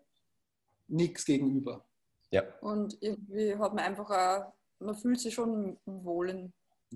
nichts 0.89 1.25
gegenüber. 1.25 1.85
Ja. 2.31 2.43
Und 2.61 2.97
irgendwie 3.01 3.57
hat 3.57 3.75
man 3.75 3.85
einfach 3.85 4.11
auch, 4.11 4.53
man 4.79 4.95
fühlt 4.95 5.21
sich 5.21 5.35
schon 5.35 5.79
wohl 5.85 6.31
in 6.31 6.53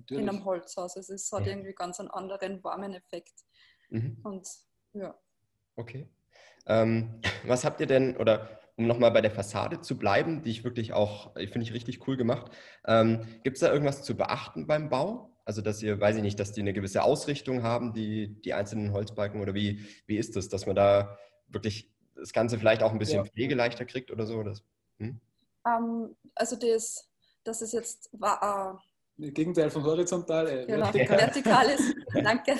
in 0.08 0.28
einem 0.28 0.44
Holzhaus. 0.44 0.96
Also 0.96 1.14
es 1.14 1.30
hat 1.32 1.46
irgendwie 1.46 1.72
ganz 1.72 2.00
einen 2.00 2.10
anderen 2.10 2.62
warmen 2.62 2.94
Effekt. 2.94 3.32
Mhm. 3.90 4.18
Und 4.22 4.48
ja. 4.92 5.14
Okay. 5.76 6.08
Ähm, 6.66 7.20
was 7.46 7.64
habt 7.64 7.80
ihr 7.80 7.86
denn, 7.86 8.16
oder 8.16 8.60
um 8.76 8.86
nochmal 8.86 9.10
bei 9.10 9.20
der 9.20 9.30
Fassade 9.30 9.80
zu 9.80 9.98
bleiben, 9.98 10.42
die 10.42 10.50
ich 10.50 10.64
wirklich 10.64 10.92
auch, 10.92 11.34
finde 11.34 11.62
ich 11.62 11.74
richtig 11.74 12.06
cool 12.06 12.16
gemacht, 12.16 12.50
ähm, 12.86 13.26
gibt 13.42 13.56
es 13.56 13.60
da 13.60 13.72
irgendwas 13.72 14.02
zu 14.02 14.16
beachten 14.16 14.66
beim 14.66 14.88
Bau? 14.88 15.36
Also, 15.50 15.62
dass 15.62 15.82
ihr, 15.82 16.00
weiß 16.00 16.14
ich 16.14 16.22
nicht, 16.22 16.38
dass 16.38 16.52
die 16.52 16.60
eine 16.60 16.72
gewisse 16.72 17.02
Ausrichtung 17.02 17.64
haben, 17.64 17.92
die, 17.92 18.40
die 18.40 18.54
einzelnen 18.54 18.92
Holzbalken, 18.92 19.40
oder 19.40 19.52
wie, 19.52 19.84
wie 20.06 20.16
ist 20.16 20.36
das, 20.36 20.48
dass 20.48 20.64
man 20.64 20.76
da 20.76 21.18
wirklich 21.48 21.90
das 22.14 22.32
Ganze 22.32 22.56
vielleicht 22.56 22.84
auch 22.84 22.92
ein 22.92 23.00
bisschen 23.00 23.24
ja. 23.24 23.28
pflegeleichter 23.28 23.84
kriegt 23.84 24.12
oder 24.12 24.26
so? 24.26 24.44
Das, 24.44 24.62
hm? 24.98 25.20
um, 25.64 26.14
also, 26.36 26.54
das, 26.54 27.10
das 27.42 27.62
ist 27.62 27.72
jetzt 27.72 28.10
war, 28.12 28.80
Gegenteil 29.18 29.70
von 29.70 29.82
horizontal. 29.82 30.46
Äh, 30.46 30.66
genau, 30.66 30.84
vertikal. 30.84 31.18
vertikal 31.18 31.66
ist, 31.66 31.94
danke, 32.14 32.52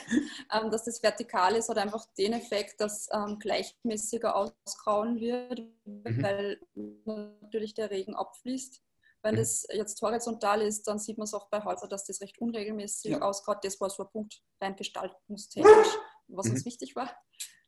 ähm, 0.52 0.68
dass 0.72 0.82
das 0.82 1.00
vertikal 1.00 1.54
ist, 1.54 1.68
hat 1.68 1.78
einfach 1.78 2.04
den 2.18 2.32
Effekt, 2.32 2.80
dass 2.80 3.08
ähm, 3.12 3.38
gleichmäßiger 3.38 4.34
ausgrauen 4.34 5.20
wird, 5.20 5.60
mhm. 5.84 6.22
weil 6.24 6.58
natürlich 6.74 7.74
der 7.74 7.92
Regen 7.92 8.16
abfließt. 8.16 8.82
Wenn 9.22 9.34
mhm. 9.34 9.38
das 9.38 9.66
jetzt 9.72 10.00
horizontal 10.00 10.62
ist, 10.62 10.86
dann 10.86 10.98
sieht 10.98 11.18
man 11.18 11.24
es 11.24 11.34
auch 11.34 11.48
bei 11.50 11.62
Häusern, 11.62 11.90
dass 11.90 12.04
das 12.04 12.20
recht 12.20 12.38
unregelmäßig 12.38 13.12
ja. 13.12 13.20
ausgraut. 13.20 13.58
Das 13.62 13.80
war 13.80 13.90
so 13.90 14.04
ein 14.04 14.10
Punkt 14.10 14.40
rein 14.60 14.76
gestaltungstechnisch, 14.76 15.98
was 16.28 16.46
mhm. 16.46 16.52
uns 16.52 16.64
wichtig 16.64 16.96
war. 16.96 17.10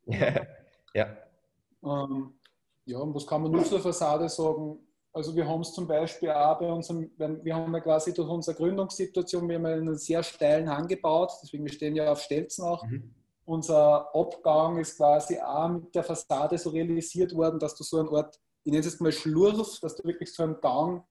Ja. 0.07 0.47
Ja. 0.95 1.07
Ähm, 1.83 2.39
ja, 2.85 2.99
und 2.99 3.15
was 3.15 3.27
kann 3.27 3.41
man 3.41 3.51
nur 3.51 3.65
zur 3.65 3.81
Fassade 3.81 4.29
sagen? 4.29 4.79
Also 5.11 5.35
wir 5.35 5.49
haben 5.49 5.63
es 5.63 5.73
zum 5.73 5.87
Beispiel 5.87 6.31
auch 6.31 6.59
bei 6.59 6.71
unserem, 6.71 7.11
wir 7.17 7.55
haben 7.55 7.73
ja 7.73 7.81
quasi 7.81 8.13
durch 8.13 8.29
unsere 8.29 8.57
Gründungssituation, 8.57 9.49
wir 9.49 9.57
haben 9.57 9.65
einen 9.65 9.97
sehr 9.97 10.23
steilen 10.23 10.69
Hang 10.69 10.87
gebaut, 10.87 11.33
deswegen 11.43 11.65
wir 11.65 11.73
stehen 11.73 11.97
ja 11.97 12.13
auf 12.13 12.21
Stelzen 12.21 12.65
auch. 12.65 12.85
Mhm. 12.85 13.15
Unser 13.45 14.15
Abgang 14.15 14.79
ist 14.79 14.97
quasi 14.97 15.39
auch 15.39 15.69
mit 15.69 15.95
der 15.95 16.05
Fassade 16.05 16.57
so 16.59 16.71
realisiert 16.71 17.35
worden, 17.35 17.59
dass 17.59 17.75
du 17.75 17.85
so 17.85 17.99
einen 17.99 18.09
Ort, 18.09 18.39
ich 18.65 18.71
nenne 18.71 18.81
es 18.81 18.93
jetzt 18.93 19.01
mal 19.01 19.13
Schlurf, 19.13 19.81
dass 19.81 19.97
du 19.97 20.05
wirklich 20.05 20.35
so 20.35 20.43
einen 20.43 20.61
Gang 20.61 21.05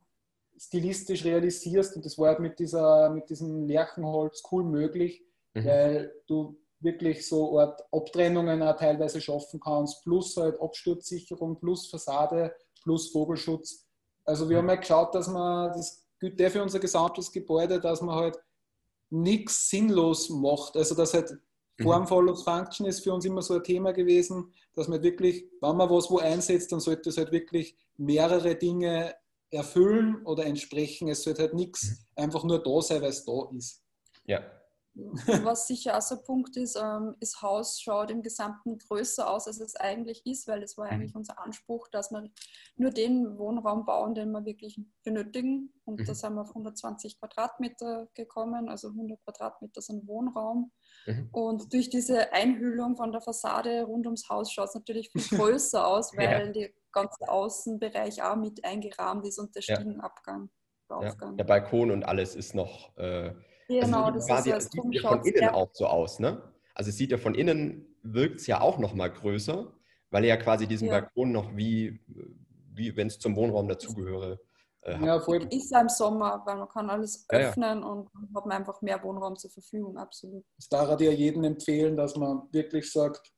stilistisch 0.61 1.25
realisierst 1.25 1.95
und 1.95 2.05
das 2.05 2.17
war 2.17 2.29
halt 2.29 2.39
mit, 2.39 2.59
dieser, 2.59 3.09
mit 3.09 3.29
diesem 3.29 3.65
Lärchenholz 3.67 4.43
cool 4.51 4.63
möglich, 4.63 5.23
mhm. 5.55 5.65
weil 5.65 6.13
du 6.27 6.55
wirklich 6.79 7.27
so 7.27 7.59
Art 7.59 7.81
Abtrennungen 7.91 8.61
auch 8.61 8.77
teilweise 8.77 9.19
schaffen 9.19 9.59
kannst, 9.59 10.03
plus 10.03 10.37
halt 10.37 10.61
Absturzsicherung, 10.61 11.59
plus 11.59 11.89
Fassade, 11.89 12.53
plus 12.83 13.11
Vogelschutz. 13.11 13.87
Also 14.23 14.49
wir 14.49 14.57
haben 14.57 14.69
ja 14.69 14.75
geschaut, 14.75 15.15
dass 15.15 15.27
man, 15.27 15.71
das 15.71 16.05
gilt 16.19 16.39
der 16.39 16.51
für 16.51 16.61
unser 16.61 16.79
gesamtes 16.79 17.31
Gebäude, 17.31 17.79
dass 17.79 18.01
man 18.01 18.15
halt 18.15 18.37
nichts 19.09 19.69
sinnlos 19.69 20.29
macht. 20.29 20.75
Also 20.75 20.93
dass 20.93 21.13
halt 21.13 21.31
mhm. 21.31 21.83
Form 21.83 22.07
follows 22.07 22.43
Function 22.43 22.85
ist 22.85 23.03
für 23.03 23.13
uns 23.13 23.25
immer 23.25 23.41
so 23.41 23.55
ein 23.55 23.63
Thema 23.63 23.93
gewesen, 23.93 24.53
dass 24.75 24.87
man 24.87 25.01
wirklich, 25.01 25.45
wenn 25.59 25.75
man 25.75 25.89
was 25.89 26.09
wo 26.09 26.19
einsetzt, 26.19 26.71
dann 26.71 26.79
sollte 26.79 27.09
es 27.09 27.17
halt 27.17 27.31
wirklich 27.31 27.75
mehrere 27.97 28.55
Dinge 28.55 29.15
erfüllen 29.51 30.25
oder 30.25 30.45
entsprechen. 30.45 31.07
Es 31.09 31.23
sollte 31.23 31.43
halt 31.43 31.53
nichts 31.53 31.89
mhm. 32.15 32.23
einfach 32.23 32.43
nur 32.43 32.63
da 32.63 32.81
sein, 32.81 33.01
weil 33.01 33.09
es 33.09 33.25
da 33.25 33.49
ist. 33.55 33.83
Ja, 34.25 34.41
was 34.93 35.67
sicher 35.67 35.97
auch 35.97 36.01
so 36.01 36.15
ein 36.15 36.23
Punkt 36.23 36.57
ist, 36.57 36.75
ähm, 36.75 37.15
das 37.19 37.41
Haus 37.41 37.79
schaut 37.79 38.11
im 38.11 38.21
Gesamten 38.21 38.77
größer 38.77 39.29
aus, 39.29 39.47
als 39.47 39.61
es 39.61 39.75
eigentlich 39.75 40.25
ist, 40.25 40.47
weil 40.47 40.61
es 40.63 40.77
war 40.77 40.87
mhm. 40.87 40.91
eigentlich 40.91 41.15
unser 41.15 41.39
Anspruch, 41.39 41.87
dass 41.87 42.11
wir 42.11 42.29
nur 42.75 42.91
den 42.91 43.37
Wohnraum 43.37 43.85
bauen, 43.85 44.15
den 44.15 44.31
wir 44.31 44.43
wirklich 44.45 44.81
benötigen. 45.03 45.73
Und 45.85 46.01
mhm. 46.01 46.05
da 46.05 46.13
sind 46.13 46.33
wir 46.33 46.41
auf 46.41 46.49
120 46.49 47.19
Quadratmeter 47.19 48.09
gekommen, 48.13 48.67
also 48.67 48.89
100 48.89 49.23
Quadratmeter 49.23 49.81
sind 49.81 50.07
Wohnraum. 50.07 50.71
Mhm. 51.05 51.29
Und 51.31 51.73
durch 51.73 51.89
diese 51.89 52.33
Einhüllung 52.33 52.97
von 52.97 53.13
der 53.13 53.21
Fassade 53.21 53.83
rund 53.83 54.05
ums 54.05 54.27
Haus 54.29 54.51
schaut 54.51 54.69
es 54.69 54.75
natürlich 54.75 55.09
viel 55.11 55.21
größer 55.37 55.87
aus, 55.87 56.11
weil 56.17 56.47
ja. 56.47 56.51
der 56.51 56.69
ganze 56.91 57.27
Außenbereich 57.27 58.21
auch 58.23 58.35
mit 58.35 58.63
eingerahmt 58.63 59.25
ist 59.25 59.39
und 59.39 59.55
der 59.55 59.61
Stiegenabgang. 59.61 60.49
Ja. 60.89 61.13
Der 61.37 61.43
Balkon 61.45 61.91
und 61.91 62.03
alles 62.03 62.35
ist 62.35 62.53
noch... 62.53 62.95
Äh 62.97 63.33
Genau, 63.79 64.03
also, 64.05 64.19
das 64.19 64.27
quasi, 64.27 64.49
ist 64.49 64.55
das 64.55 64.71
sieht 64.71 64.93
ja 64.93 65.09
von 65.09 65.23
innen 65.23 65.41
ja. 65.41 65.53
auch 65.53 65.69
so 65.73 65.87
aus, 65.87 66.19
ne? 66.19 66.41
Also 66.75 66.89
es 66.89 66.97
sieht 66.97 67.11
ja 67.11 67.17
von 67.17 67.35
innen, 67.35 67.95
wirkt 68.03 68.41
es 68.41 68.47
ja 68.47 68.61
auch 68.61 68.77
noch 68.79 68.93
mal 68.93 69.09
größer, 69.09 69.71
weil 70.09 70.23
er 70.23 70.29
ja 70.29 70.37
quasi 70.37 70.67
diesen 70.67 70.87
ja. 70.87 70.99
Balkon 70.99 71.31
noch 71.31 71.55
wie, 71.55 71.99
wie 72.73 72.95
wenn 72.95 73.07
es 73.07 73.19
zum 73.19 73.35
Wohnraum 73.35 73.67
dazugehöre. 73.67 74.39
Äh, 74.81 75.05
ja, 75.05 75.19
voll. 75.19 75.47
Ist 75.51 75.71
ja 75.71 75.81
im 75.81 75.89
Sommer, 75.89 76.41
weil 76.45 76.57
man 76.57 76.67
kann 76.67 76.89
alles 76.89 77.25
öffnen 77.29 77.81
ja, 77.81 77.87
und 77.87 78.09
hat 78.35 78.45
man 78.45 78.57
einfach 78.57 78.81
mehr 78.81 79.01
Wohnraum 79.03 79.35
zur 79.37 79.51
Verfügung, 79.51 79.97
absolut. 79.97 80.43
Das 80.57 80.69
darf 80.69 80.99
ich 80.99 81.07
ja 81.07 81.13
jedem 81.13 81.43
empfehlen, 81.43 81.95
dass 81.95 82.15
man 82.15 82.43
wirklich 82.51 82.91
sagt, 82.91 83.31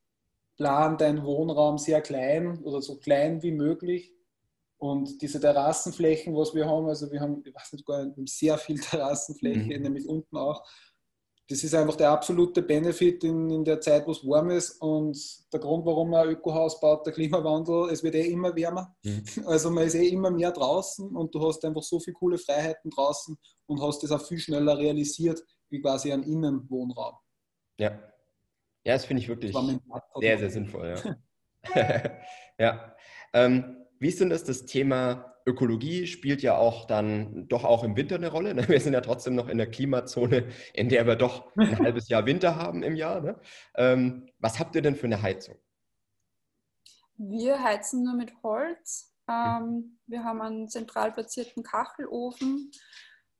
plan 0.56 0.96
deinen 0.98 1.24
Wohnraum 1.24 1.78
sehr 1.78 2.00
klein 2.00 2.62
oder 2.62 2.80
so 2.80 2.96
klein 2.96 3.42
wie 3.42 3.52
möglich 3.52 4.14
und 4.84 5.22
diese 5.22 5.40
Terrassenflächen, 5.40 6.36
was 6.36 6.54
wir 6.54 6.66
haben, 6.66 6.86
also 6.88 7.10
wir 7.10 7.18
haben, 7.18 7.42
ich 7.42 7.54
weiß 7.54 7.72
nicht, 7.72 7.86
gar 7.86 8.04
nicht, 8.04 8.28
sehr 8.28 8.58
viel 8.58 8.78
Terrassenfläche, 8.80 9.78
mhm. 9.78 9.82
nämlich 9.82 10.06
unten 10.06 10.36
auch. 10.36 10.62
Das 11.48 11.64
ist 11.64 11.74
einfach 11.74 11.96
der 11.96 12.10
absolute 12.10 12.60
Benefit 12.60 13.24
in, 13.24 13.48
in 13.48 13.64
der 13.64 13.80
Zeit, 13.80 14.06
wo 14.06 14.12
es 14.12 14.22
warm 14.26 14.50
ist. 14.50 14.80
Und 14.82 15.18
der 15.52 15.60
Grund, 15.60 15.86
warum 15.86 16.10
man 16.10 16.28
ein 16.28 16.34
Ökohaus 16.34 16.80
baut, 16.80 17.06
der 17.06 17.14
Klimawandel, 17.14 17.90
es 17.90 18.02
wird 18.02 18.14
eh 18.14 18.30
immer 18.30 18.54
wärmer. 18.54 18.94
Mhm. 19.04 19.24
Also 19.46 19.70
man 19.70 19.84
ist 19.84 19.94
eh 19.94 20.08
immer 20.08 20.30
mehr 20.30 20.52
draußen 20.52 21.16
und 21.16 21.34
du 21.34 21.46
hast 21.46 21.64
einfach 21.64 21.82
so 21.82 21.98
viele 21.98 22.14
coole 22.14 22.36
Freiheiten 22.36 22.90
draußen 22.90 23.38
und 23.66 23.80
hast 23.80 24.02
das 24.02 24.10
auch 24.10 24.22
viel 24.22 24.38
schneller 24.38 24.76
realisiert, 24.76 25.42
wie 25.70 25.80
quasi 25.80 26.12
ein 26.12 26.24
Innenwohnraum. 26.24 27.14
Ja. 27.78 27.98
Ja, 28.84 28.92
das 28.92 29.06
finde 29.06 29.22
ich 29.22 29.28
wirklich 29.28 29.56
sehr, 30.20 30.38
sehr 30.38 30.50
sinnvoll. 30.50 30.94
Ja. 30.96 31.16
ja. 32.58 32.94
Ähm, 33.32 33.84
wie 33.98 34.08
ist 34.08 34.20
denn 34.20 34.30
das? 34.30 34.44
Das 34.44 34.66
Thema 34.66 35.34
Ökologie 35.46 36.06
spielt 36.06 36.42
ja 36.42 36.56
auch 36.56 36.86
dann 36.86 37.48
doch 37.48 37.64
auch 37.64 37.84
im 37.84 37.96
Winter 37.96 38.16
eine 38.16 38.30
Rolle. 38.30 38.54
Ne? 38.54 38.68
Wir 38.68 38.80
sind 38.80 38.94
ja 38.94 39.00
trotzdem 39.00 39.34
noch 39.34 39.48
in 39.48 39.58
der 39.58 39.70
Klimazone, 39.70 40.48
in 40.72 40.88
der 40.88 41.06
wir 41.06 41.16
doch 41.16 41.54
ein 41.56 41.78
halbes 41.78 42.08
Jahr 42.08 42.26
Winter 42.26 42.56
haben 42.56 42.82
im 42.82 42.96
Jahr. 42.96 43.20
Ne? 43.20 43.40
Ähm, 43.74 44.30
was 44.38 44.58
habt 44.58 44.74
ihr 44.74 44.82
denn 44.82 44.96
für 44.96 45.06
eine 45.06 45.20
Heizung? 45.20 45.56
Wir 47.16 47.62
heizen 47.62 48.04
nur 48.04 48.14
mit 48.14 48.32
Holz. 48.42 49.14
Ähm, 49.28 49.98
wir 50.06 50.24
haben 50.24 50.40
einen 50.40 50.68
zentral 50.68 51.12
platzierten 51.12 51.62
Kachelofen 51.62 52.70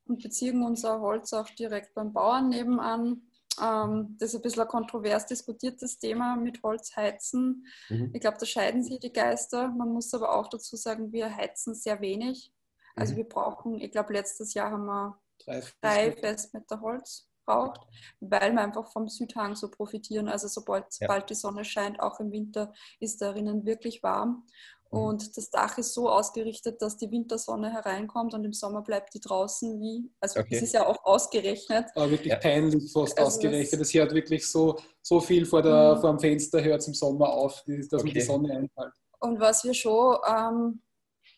und 0.07 0.23
beziehen 0.23 0.63
unser 0.63 1.01
Holz 1.01 1.33
auch 1.33 1.49
direkt 1.51 1.95
beim 1.95 2.13
Bauern 2.13 2.51
nebenan. 2.51 3.23
Ähm, 3.61 4.17
das 4.19 4.31
ist 4.31 4.37
ein 4.37 4.43
bisschen 4.43 4.63
ein 4.63 4.69
kontrovers 4.69 5.27
diskutiertes 5.27 5.99
Thema 5.99 6.37
mit 6.37 6.63
Holzheizen. 6.63 7.67
Mhm. 7.89 8.11
Ich 8.13 8.21
glaube, 8.21 8.39
da 8.39 8.47
scheiden 8.47 8.83
sich 8.83 8.99
die 9.01 9.13
Geister. 9.13 9.69
Man 9.69 9.91
muss 9.91 10.15
aber 10.15 10.35
auch 10.35 10.49
dazu 10.49 10.77
sagen, 10.77 11.13
wir 11.13 11.35
heizen 11.35 11.75
sehr 11.75 12.01
wenig. 12.01 12.53
Also 12.97 13.13
mhm. 13.13 13.19
wir 13.19 13.29
brauchen, 13.29 13.81
ich 13.81 13.91
glaube, 13.91 14.13
letztes 14.13 14.55
Jahr 14.55 14.71
haben 14.71 14.87
wir 14.87 15.19
drei, 15.45 15.63
drei 15.81 16.13
Festmeter 16.13 16.81
Holz 16.81 17.29
braucht, 17.45 17.81
weil 18.21 18.53
wir 18.53 18.61
einfach 18.61 18.91
vom 18.91 19.09
Südhang 19.09 19.55
so 19.55 19.71
profitieren. 19.71 20.29
Also 20.29 20.49
sobald, 20.49 20.85
ja. 20.85 21.07
sobald 21.07 21.31
die 21.31 21.35
Sonne 21.35 21.65
scheint, 21.65 22.01
auch 22.01 22.21
im 22.21 22.33
Winter, 22.33 22.73
ist 23.01 23.21
darinnen 23.21 23.67
wirklich 23.67 24.03
warm. 24.03 24.47
Mhm. 24.95 25.07
Und 25.07 25.37
das 25.37 25.51
Dach 25.51 25.77
ist 25.79 25.93
so 25.93 26.09
ausgerichtet, 26.09 26.81
dass 26.81 26.97
die 26.97 27.11
Wintersonne 27.11 27.73
hereinkommt 27.73 28.35
und 28.35 28.45
im 28.45 28.53
Sommer 28.53 28.83
bleibt 28.83 29.15
die 29.15 29.21
draußen 29.21 29.81
wie, 29.81 30.11
also 30.21 30.41
okay. 30.41 30.55
das 30.55 30.63
ist 30.63 30.75
ja 30.75 30.87
auch 30.87 31.05
ausgerechnet. 31.05 31.87
Aber 31.95 32.11
wirklich 32.11 32.33
ja. 32.33 32.39
peinlich 32.39 32.93
fast 32.93 33.19
also 33.19 33.29
ausgerechnet. 33.29 33.81
Es 33.81 33.93
hört 33.95 34.15
wirklich 34.15 34.49
so, 34.49 34.79
so 35.03 35.21
viel 35.21 35.45
vor, 35.45 35.63
der, 35.63 35.97
mhm. 35.97 36.01
vor 36.01 36.11
dem 36.11 36.19
Fenster 36.21 36.63
hört 36.63 36.81
es 36.81 36.89
im 36.89 36.95
Sommer 36.95 37.29
auf, 37.29 37.63
dass 37.67 37.93
okay. 37.93 38.05
man 38.05 38.15
die 38.15 38.21
Sonne 38.21 38.57
einfällt. 38.57 38.93
Und 39.21 39.41
was 39.41 39.65
wir 39.65 39.75
schon 39.75 40.19
ähm, 40.29 40.83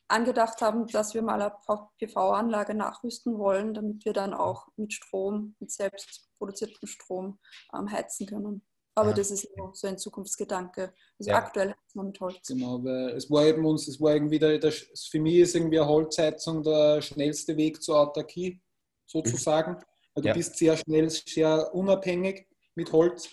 angedacht 0.08 0.60
haben, 0.60 0.86
dass 0.86 1.14
wir 1.14 1.22
mal 1.22 1.40
eine 1.40 1.52
PV-Anlage 1.98 2.74
nachrüsten 2.74 3.38
wollen, 3.38 3.74
damit 3.74 4.04
wir 4.04 4.12
dann 4.12 4.34
auch 4.34 4.68
mit 4.76 4.92
Strom, 4.92 5.56
mit 5.58 5.70
selbst 5.70 6.28
produziertem 6.38 6.86
Strom 6.86 7.38
ähm, 7.74 7.90
heizen 7.90 8.26
können. 8.26 8.62
Aber 8.96 9.10
ja. 9.10 9.16
das 9.16 9.30
ist 9.30 9.46
nur 9.56 9.70
so 9.74 9.86
ein 9.86 9.98
Zukunftsgedanke. 9.98 10.92
Also 11.18 11.30
ja. 11.30 11.36
aktuell 11.36 11.68
heizt 11.68 11.94
man 11.94 12.06
mit 12.06 12.18
Holz. 12.18 12.48
Genau, 12.48 12.82
weil 12.82 13.10
es 13.10 13.30
war 13.30 13.44
eben 13.44 13.64
uns, 13.66 13.86
es 13.86 14.00
war 14.00 14.14
irgendwie 14.14 14.38
der, 14.38 14.58
der, 14.58 14.72
für 14.72 15.20
mich 15.20 15.36
ist 15.36 15.54
irgendwie 15.54 15.78
eine 15.78 15.88
Holzheizung 15.88 16.62
der 16.62 17.02
schnellste 17.02 17.56
Weg 17.56 17.82
zur 17.82 18.00
Autarkie, 18.00 18.60
sozusagen. 19.06 19.76
Weil 20.14 20.22
du 20.22 20.28
ja. 20.28 20.34
bist 20.34 20.56
sehr 20.56 20.76
schnell, 20.78 21.10
sehr 21.10 21.74
unabhängig 21.74 22.48
mit 22.74 22.90
Holz. 22.90 23.28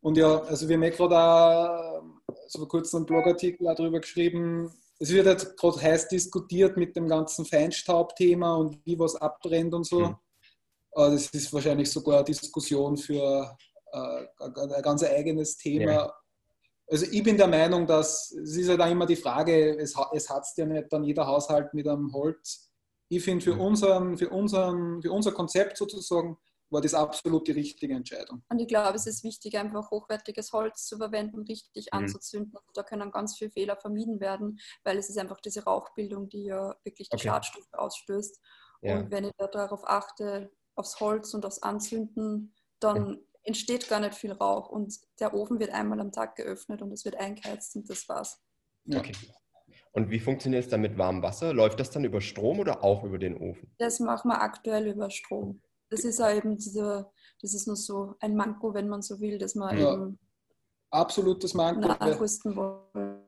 Und 0.00 0.16
ja, 0.16 0.42
also 0.42 0.68
wir 0.68 0.74
haben 0.74 0.82
ja 0.82 0.90
gerade 0.90 1.16
auch 1.16 2.02
so 2.48 2.58
vor 2.58 2.68
kurzem 2.68 2.98
einen 2.98 3.06
Blogartikel 3.06 3.64
darüber 3.64 4.00
geschrieben, 4.00 4.72
es 4.98 5.12
wird 5.12 5.26
jetzt 5.26 5.56
gerade 5.56 5.80
heiß 5.80 6.08
diskutiert 6.08 6.76
mit 6.76 6.96
dem 6.96 7.06
ganzen 7.06 7.44
Feinstaubthema 7.44 8.56
und 8.56 8.84
wie 8.84 8.98
was 8.98 9.14
abbrennt 9.16 9.74
und 9.74 9.84
so. 9.84 10.00
Mhm. 10.00 10.16
Das 10.94 11.28
ist 11.28 11.52
wahrscheinlich 11.52 11.90
sogar 11.90 12.16
eine 12.16 12.24
Diskussion 12.24 12.96
für 12.96 13.56
ein 13.92 14.82
ganz 14.82 15.02
eigenes 15.02 15.56
Thema. 15.56 15.92
Ja. 15.92 16.14
Also 16.90 17.06
ich 17.10 17.22
bin 17.22 17.36
der 17.36 17.48
Meinung, 17.48 17.86
dass 17.86 18.30
es 18.30 18.56
ist 18.56 18.64
ja 18.64 18.70
halt 18.70 18.80
dann 18.80 18.92
immer 18.92 19.06
die 19.06 19.16
Frage, 19.16 19.76
es, 19.78 19.94
es 20.12 20.30
hat 20.30 20.46
ja 20.56 20.64
nicht 20.64 20.90
dann 20.90 21.04
jeder 21.04 21.26
Haushalt 21.26 21.74
mit 21.74 21.86
einem 21.86 22.12
Holz. 22.12 22.70
Ich 23.10 23.22
finde 23.22 23.44
für, 23.44 23.54
unseren, 23.54 24.16
für, 24.16 24.30
unseren, 24.30 25.02
für 25.02 25.12
unser 25.12 25.32
Konzept 25.32 25.76
sozusagen 25.76 26.38
war 26.70 26.80
das 26.80 26.94
absolut 26.94 27.46
die 27.48 27.52
richtige 27.52 27.94
Entscheidung. 27.94 28.42
Und 28.50 28.58
ich 28.58 28.68
glaube, 28.68 28.94
es 28.96 29.06
ist 29.06 29.24
wichtig, 29.24 29.56
einfach 29.56 29.90
hochwertiges 29.90 30.52
Holz 30.52 30.86
zu 30.86 30.98
verwenden, 30.98 31.42
richtig 31.42 31.88
mhm. 31.92 32.00
anzuzünden. 32.00 32.54
Da 32.74 32.82
können 32.82 33.10
ganz 33.10 33.36
viele 33.36 33.50
Fehler 33.50 33.76
vermieden 33.76 34.20
werden, 34.20 34.58
weil 34.84 34.98
es 34.98 35.08
ist 35.08 35.18
einfach 35.18 35.40
diese 35.40 35.64
Rauchbildung, 35.64 36.28
die 36.28 36.44
ja 36.44 36.74
wirklich 36.84 37.08
die 37.08 37.16
okay. 37.16 37.28
Schadstoffe 37.28 37.72
ausstößt. 37.72 38.40
Ja. 38.82 38.98
Und 38.98 39.10
wenn 39.10 39.24
ich 39.24 39.32
da 39.38 39.46
darauf 39.46 39.86
achte, 39.86 40.50
aufs 40.74 41.00
Holz 41.00 41.32
und 41.34 41.44
aufs 41.46 41.62
Anzünden, 41.62 42.54
dann 42.80 43.14
ja 43.14 43.27
entsteht 43.48 43.88
gar 43.88 43.98
nicht 43.98 44.14
viel 44.14 44.32
Rauch 44.32 44.68
und 44.68 44.94
der 45.18 45.32
Ofen 45.32 45.58
wird 45.58 45.70
einmal 45.70 45.98
am 46.00 46.12
Tag 46.12 46.36
geöffnet 46.36 46.82
und 46.82 46.92
es 46.92 47.04
wird 47.04 47.16
eingeheizt 47.16 47.74
und 47.76 47.88
das 47.88 48.08
war's. 48.08 48.40
Okay. 48.94 49.12
Und 49.92 50.10
wie 50.10 50.20
funktioniert 50.20 50.64
es 50.64 50.70
dann 50.70 50.82
mit 50.82 50.98
warmem 50.98 51.22
Wasser? 51.22 51.54
Läuft 51.54 51.80
das 51.80 51.90
dann 51.90 52.04
über 52.04 52.20
Strom 52.20 52.60
oder 52.60 52.84
auch 52.84 53.04
über 53.04 53.18
den 53.18 53.36
Ofen? 53.38 53.74
Das 53.78 54.00
machen 54.00 54.28
wir 54.28 54.40
aktuell 54.40 54.86
über 54.86 55.10
Strom. 55.10 55.62
Das 55.88 56.04
ist 56.04 56.18
ja 56.18 56.30
eben 56.32 56.58
diese, 56.58 57.10
das 57.40 57.54
ist 57.54 57.66
nur 57.66 57.76
so 57.76 58.14
ein 58.20 58.36
Manko, 58.36 58.74
wenn 58.74 58.88
man 58.88 59.00
so 59.00 59.18
will, 59.18 59.38
dass 59.38 59.54
man 59.54 59.78
ja. 59.78 59.94
eben 59.94 60.18
absolutes 60.90 61.54
Manko. 61.54 61.88
Nachrüsten 61.88 62.54
wollen. 62.54 63.22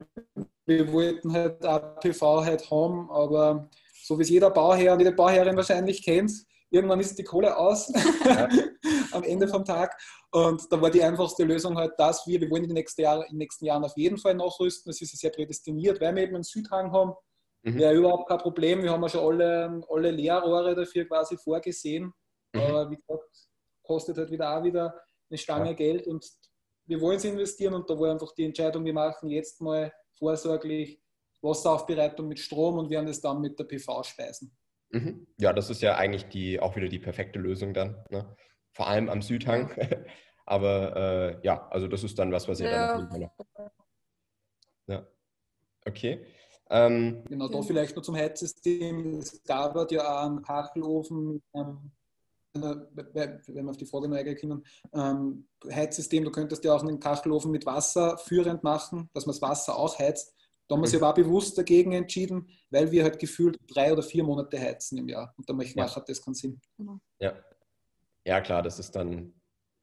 Wir 0.66 0.92
wollten 0.92 1.32
halt 1.32 1.64
APV 1.64 2.44
halt 2.44 2.70
haben, 2.70 3.10
aber 3.10 3.70
so 4.04 4.18
wie 4.18 4.22
es 4.22 4.28
jeder 4.28 4.50
Bauherr 4.50 4.92
und 4.92 4.98
jede 5.00 5.12
Bauherrin 5.12 5.56
wahrscheinlich 5.56 6.02
kennt, 6.02 6.44
irgendwann 6.70 7.00
ist 7.00 7.18
die 7.18 7.24
Kohle 7.24 7.56
aus. 7.56 7.92
Ja. 8.24 8.48
am 9.12 9.22
Ende 9.22 9.48
vom 9.48 9.64
Tag. 9.64 9.96
Und 10.30 10.70
da 10.70 10.80
war 10.80 10.90
die 10.90 11.02
einfachste 11.02 11.44
Lösung 11.44 11.76
halt, 11.76 11.92
dass 11.98 12.26
wir, 12.26 12.40
wir 12.40 12.50
wollen 12.50 12.64
in 12.64 12.70
den 12.70 12.74
nächsten, 12.74 13.02
Jahren, 13.02 13.22
in 13.22 13.30
den 13.30 13.38
nächsten 13.38 13.64
Jahren 13.64 13.84
auf 13.84 13.96
jeden 13.96 14.18
Fall 14.18 14.34
nachrüsten. 14.34 14.90
Das 14.90 15.00
ist 15.00 15.12
ja 15.12 15.18
sehr 15.18 15.30
prädestiniert, 15.30 16.00
weil 16.00 16.14
wir 16.14 16.22
eben 16.22 16.34
einen 16.34 16.44
Südhang 16.44 16.92
haben. 16.92 17.14
Mhm. 17.62 17.78
Wäre 17.78 17.94
überhaupt 17.94 18.28
kein 18.28 18.38
Problem. 18.38 18.82
Wir 18.82 18.90
haben 18.90 19.02
ja 19.02 19.08
schon 19.08 19.26
alle, 19.26 19.80
alle 19.88 20.10
Leerrohre 20.10 20.74
dafür 20.74 21.06
quasi 21.06 21.36
vorgesehen. 21.36 22.12
Mhm. 22.54 22.60
Aber 22.60 22.90
wie 22.90 22.96
gesagt, 22.96 23.28
kostet 23.82 24.16
halt 24.16 24.30
wieder 24.30 24.56
auch 24.56 24.62
wieder 24.62 24.94
eine 25.28 25.38
Stange 25.38 25.70
ja. 25.70 25.72
Geld 25.74 26.06
und 26.06 26.24
wir 26.86 27.00
wollen 27.00 27.18
es 27.18 27.24
investieren 27.24 27.74
und 27.74 27.88
da 27.88 27.98
war 27.98 28.10
einfach 28.10 28.32
die 28.34 28.44
Entscheidung, 28.44 28.84
wir 28.84 28.92
machen 28.92 29.28
jetzt 29.30 29.60
mal 29.60 29.92
vorsorglich 30.18 31.00
Wasseraufbereitung 31.40 32.26
mit 32.26 32.38
Strom 32.38 32.78
und 32.78 32.90
werden 32.90 33.08
es 33.08 33.20
dann 33.20 33.40
mit 33.40 33.58
der 33.58 33.64
PV 33.64 34.02
speisen. 34.02 34.56
Mhm. 34.90 35.26
Ja, 35.38 35.52
das 35.52 35.70
ist 35.70 35.82
ja 35.82 35.96
eigentlich 35.96 36.26
die, 36.26 36.60
auch 36.60 36.76
wieder 36.76 36.88
die 36.88 36.98
perfekte 36.98 37.38
Lösung 37.38 37.74
dann. 37.74 38.04
Ne? 38.10 38.36
Vor 38.72 38.88
allem 38.88 39.08
am 39.08 39.22
Südhang. 39.22 39.70
Aber 40.46 40.96
äh, 40.96 41.46
ja, 41.46 41.68
also 41.68 41.86
das 41.86 42.02
ist 42.02 42.18
dann 42.18 42.32
was, 42.32 42.48
was 42.48 42.60
ihr 42.60 42.70
ja. 42.70 42.98
dann 42.98 43.20
noch. 43.20 43.30
Ja. 44.88 45.06
Okay. 45.86 46.26
Ähm, 46.70 47.24
genau, 47.28 47.48
da 47.48 47.62
vielleicht 47.62 47.96
noch 47.96 48.02
zum 48.02 48.16
Heizsystem. 48.16 49.18
Es 49.18 49.42
gab 49.44 49.90
ja 49.90 50.02
auch 50.02 50.26
einen 50.26 50.42
Kachelofen, 50.42 51.42
ähm, 51.54 51.92
wenn 52.52 53.14
wir 53.14 53.70
auf 53.70 53.76
die 53.76 53.86
Frage 53.86 54.08
noch 54.08 54.16
eingehen 54.16 54.64
ähm, 54.92 55.46
Heizsystem, 55.70 56.24
du 56.24 56.32
könntest 56.32 56.64
ja 56.64 56.74
auch 56.74 56.82
einen 56.82 56.98
Kachelofen 56.98 57.50
mit 57.50 57.64
Wasser 57.66 58.18
führend 58.18 58.64
machen, 58.64 59.08
dass 59.14 59.26
man 59.26 59.34
das 59.34 59.42
Wasser 59.42 59.76
auch 59.76 59.98
heizt. 59.98 60.34
Da 60.70 60.76
haben 60.76 60.82
wir 60.82 60.86
sich 60.86 61.02
aber 61.02 61.10
auch 61.10 61.14
bewusst 61.14 61.58
dagegen 61.58 61.90
entschieden, 61.90 62.48
weil 62.70 62.92
wir 62.92 63.02
halt 63.02 63.18
gefühlt 63.18 63.58
drei 63.66 63.92
oder 63.92 64.04
vier 64.04 64.22
Monate 64.22 64.56
heizen 64.56 64.98
im 64.98 65.08
Jahr. 65.08 65.34
Und 65.36 65.50
da 65.50 65.52
macht 65.52 65.74
ja. 65.74 66.04
das 66.06 66.24
keinen 66.24 66.34
Sinn. 66.34 66.60
Genau. 66.76 67.00
Ja. 67.18 67.32
ja, 68.24 68.40
klar, 68.40 68.62
das 68.62 68.78
ist 68.78 68.92
dann 68.92 69.32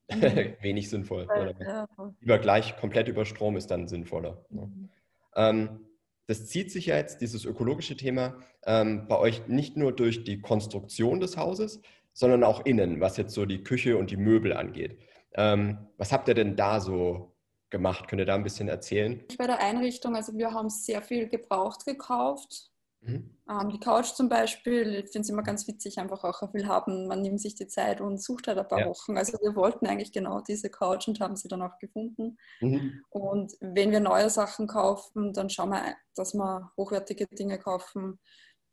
mhm. 0.09 0.21
wenig 0.61 0.89
sinnvoll. 0.89 1.27
Ja. 1.59 1.89
Lieber 2.21 2.39
gleich 2.39 2.77
komplett 2.77 3.09
über 3.09 3.25
Strom 3.25 3.57
ist 3.57 3.67
dann 3.67 3.89
sinnvoller. 3.89 4.45
Mhm. 4.49 4.89
Ähm, 5.35 5.87
das 6.27 6.47
zieht 6.47 6.71
sich 6.71 6.85
ja 6.85 6.95
jetzt, 6.95 7.19
dieses 7.19 7.43
ökologische 7.43 7.97
Thema, 7.97 8.39
ähm, 8.65 9.09
bei 9.09 9.17
euch 9.17 9.45
nicht 9.49 9.75
nur 9.75 9.93
durch 9.93 10.23
die 10.23 10.39
Konstruktion 10.39 11.19
des 11.19 11.35
Hauses, 11.35 11.81
sondern 12.13 12.45
auch 12.45 12.65
innen, 12.65 13.01
was 13.01 13.17
jetzt 13.17 13.33
so 13.33 13.45
die 13.45 13.61
Küche 13.61 13.97
und 13.97 14.09
die 14.09 14.17
Möbel 14.17 14.53
angeht. 14.53 14.97
Ähm, 15.33 15.79
was 15.97 16.13
habt 16.13 16.29
ihr 16.29 16.33
denn 16.33 16.55
da 16.55 16.79
so 16.79 17.35
gemacht? 17.69 18.07
Könnt 18.07 18.19
ihr 18.19 18.25
da 18.25 18.35
ein 18.35 18.43
bisschen 18.43 18.67
erzählen? 18.67 19.23
Bei 19.37 19.47
der 19.47 19.59
Einrichtung, 19.59 20.15
also 20.15 20.33
wir 20.35 20.51
haben 20.51 20.69
sehr 20.69 21.01
viel 21.01 21.27
gebraucht 21.27 21.85
gekauft. 21.85 22.71
Mhm. 23.01 23.37
Ähm, 23.49 23.69
die 23.69 23.79
Couch 23.79 24.07
zum 24.07 24.27
Beispiel, 24.27 24.95
ich 24.95 25.11
finde 25.11 25.21
es 25.21 25.29
immer 25.29 25.43
ganz 25.43 25.67
witzig, 25.67 25.99
einfach 25.99 26.23
auch 26.23 26.51
viel 26.51 26.67
haben. 26.67 27.07
Man 27.07 27.21
nimmt 27.21 27.39
sich 27.39 27.55
die 27.55 27.67
Zeit 27.67 28.01
und 28.01 28.21
sucht 28.21 28.47
halt 28.47 28.57
ein 28.57 28.67
paar 28.67 28.79
ja. 28.79 28.87
Wochen. 28.87 29.17
Also 29.17 29.37
wir 29.41 29.55
wollten 29.55 29.87
eigentlich 29.87 30.11
genau 30.11 30.41
diese 30.41 30.69
Couch 30.69 31.07
und 31.07 31.19
haben 31.19 31.35
sie 31.35 31.47
dann 31.47 31.61
auch 31.61 31.77
gefunden. 31.79 32.37
Mhm. 32.59 33.03
Und 33.09 33.53
wenn 33.61 33.91
wir 33.91 33.99
neue 33.99 34.29
Sachen 34.29 34.67
kaufen, 34.67 35.33
dann 35.33 35.49
schauen 35.49 35.69
wir, 35.69 35.95
dass 36.15 36.33
wir 36.33 36.71
hochwertige 36.75 37.27
Dinge 37.27 37.59
kaufen, 37.59 38.19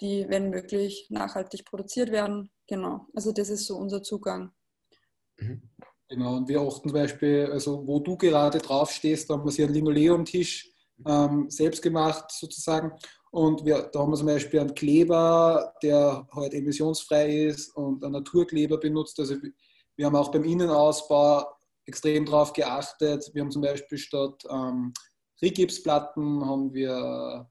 die, 0.00 0.26
wenn 0.28 0.50
möglich, 0.50 1.06
nachhaltig 1.10 1.64
produziert 1.64 2.10
werden. 2.10 2.50
Genau, 2.66 3.06
also 3.14 3.32
das 3.32 3.50
ist 3.50 3.66
so 3.66 3.76
unser 3.76 4.02
Zugang. 4.02 4.52
Mhm. 5.38 5.70
Genau, 6.08 6.36
und 6.36 6.48
wir 6.48 6.60
achten 6.60 6.88
zum 6.88 6.92
Beispiel, 6.92 7.48
also 7.50 7.86
wo 7.86 7.98
du 7.98 8.16
gerade 8.16 8.58
drauf 8.58 8.90
stehst, 8.90 9.28
da 9.28 9.34
haben 9.34 9.44
wir 9.44 9.52
hier 9.52 9.64
einen 9.64 9.74
Linoleumtisch 9.74 10.70
ähm, 11.06 11.48
selbst 11.48 11.82
gemacht 11.82 12.30
sozusagen. 12.30 12.92
Und 13.30 13.64
wir, 13.64 13.90
da 13.92 14.00
haben 14.00 14.12
wir 14.12 14.16
zum 14.16 14.26
Beispiel 14.26 14.60
einen 14.60 14.74
Kleber, 14.74 15.74
der 15.82 16.26
halt 16.32 16.54
emissionsfrei 16.54 17.46
ist 17.46 17.74
und 17.74 18.04
einen 18.04 18.12
Naturkleber 18.12 18.78
benutzt. 18.78 19.18
Also 19.18 19.36
wir 19.96 20.06
haben 20.06 20.14
auch 20.14 20.30
beim 20.30 20.44
Innenausbau 20.44 21.44
extrem 21.86 22.26
darauf 22.26 22.52
geachtet. 22.52 23.30
Wir 23.32 23.42
haben 23.42 23.50
zum 23.50 23.62
Beispiel 23.62 23.98
statt 23.98 24.42
ähm, 24.48 24.92
Rigipsplatten 25.42 26.44
haben 26.44 26.72
wir 26.72 27.50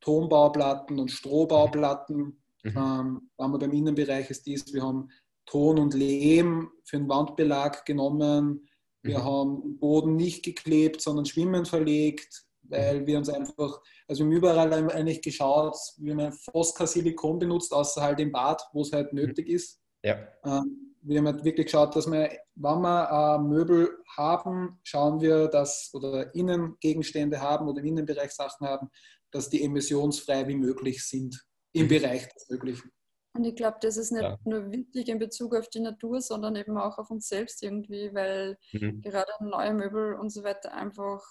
Tonbauplatten 0.00 0.98
und 0.98 1.10
Strohbauplatten. 1.10 2.42
Mhm. 2.62 2.76
Ähm, 2.76 3.30
haben 3.38 3.52
wir 3.52 3.58
beim 3.58 3.72
Innenbereich 3.72 4.30
ist 4.30 4.46
dies. 4.46 4.72
Wir 4.72 4.82
haben 4.82 5.10
Ton 5.50 5.80
und 5.80 5.94
Lehm 5.94 6.70
für 6.84 6.96
den 6.96 7.08
Wandbelag 7.08 7.84
genommen. 7.84 8.68
Wir 9.02 9.18
mhm. 9.18 9.24
haben 9.24 9.78
Boden 9.78 10.14
nicht 10.14 10.44
geklebt, 10.44 11.00
sondern 11.00 11.26
schwimmend 11.26 11.66
verlegt, 11.66 12.44
weil 12.62 13.00
mhm. 13.00 13.06
wir 13.06 13.18
uns 13.18 13.28
einfach, 13.28 13.80
also 14.06 14.24
wir 14.24 14.26
haben 14.26 14.36
überall 14.36 14.72
eigentlich 14.72 15.22
geschaut, 15.22 15.76
wir 15.98 16.16
haben 16.16 16.32
fast 16.32 16.76
kein 16.76 16.86
Silikon 16.86 17.40
benutzt, 17.40 17.72
außer 17.72 18.00
halt 18.00 18.20
im 18.20 18.30
Bad, 18.30 18.62
wo 18.72 18.82
es 18.82 18.92
halt 18.92 19.12
mhm. 19.12 19.22
nötig 19.22 19.48
ist. 19.48 19.80
Ja. 20.04 20.20
Ähm, 20.44 20.94
wir 21.02 21.18
haben 21.18 21.26
halt 21.26 21.44
wirklich 21.44 21.66
geschaut, 21.66 21.96
dass 21.96 22.06
wir, 22.06 22.30
wenn 22.54 22.80
wir 22.80 23.08
äh, 23.10 23.42
Möbel 23.42 23.90
haben, 24.16 24.78
schauen 24.84 25.20
wir, 25.20 25.48
dass, 25.48 25.90
oder 25.94 26.32
Innengegenstände 26.34 27.40
haben 27.40 27.66
oder 27.66 27.80
im 27.80 27.86
Innenbereich 27.86 28.30
Sachen 28.30 28.66
haben, 28.68 28.88
dass 29.32 29.48
die 29.48 29.64
emissionsfrei 29.64 30.46
wie 30.46 30.56
möglich 30.56 31.04
sind, 31.04 31.44
im 31.72 31.88
Bereich 31.88 32.28
des 32.34 32.48
Möglichen. 32.48 32.92
Und 33.32 33.44
ich 33.44 33.54
glaube, 33.54 33.78
das 33.80 33.96
ist 33.96 34.10
nicht 34.10 34.22
ja. 34.22 34.38
nur 34.44 34.72
wichtig 34.72 35.08
in 35.08 35.18
Bezug 35.18 35.54
auf 35.54 35.68
die 35.68 35.80
Natur, 35.80 36.20
sondern 36.20 36.56
eben 36.56 36.76
auch 36.76 36.98
auf 36.98 37.10
uns 37.10 37.28
selbst 37.28 37.62
irgendwie, 37.62 38.12
weil 38.12 38.58
mhm. 38.72 39.02
gerade 39.02 39.30
neue 39.40 39.72
Möbel 39.72 40.14
und 40.14 40.30
so 40.30 40.42
weiter 40.42 40.72
einfach 40.72 41.22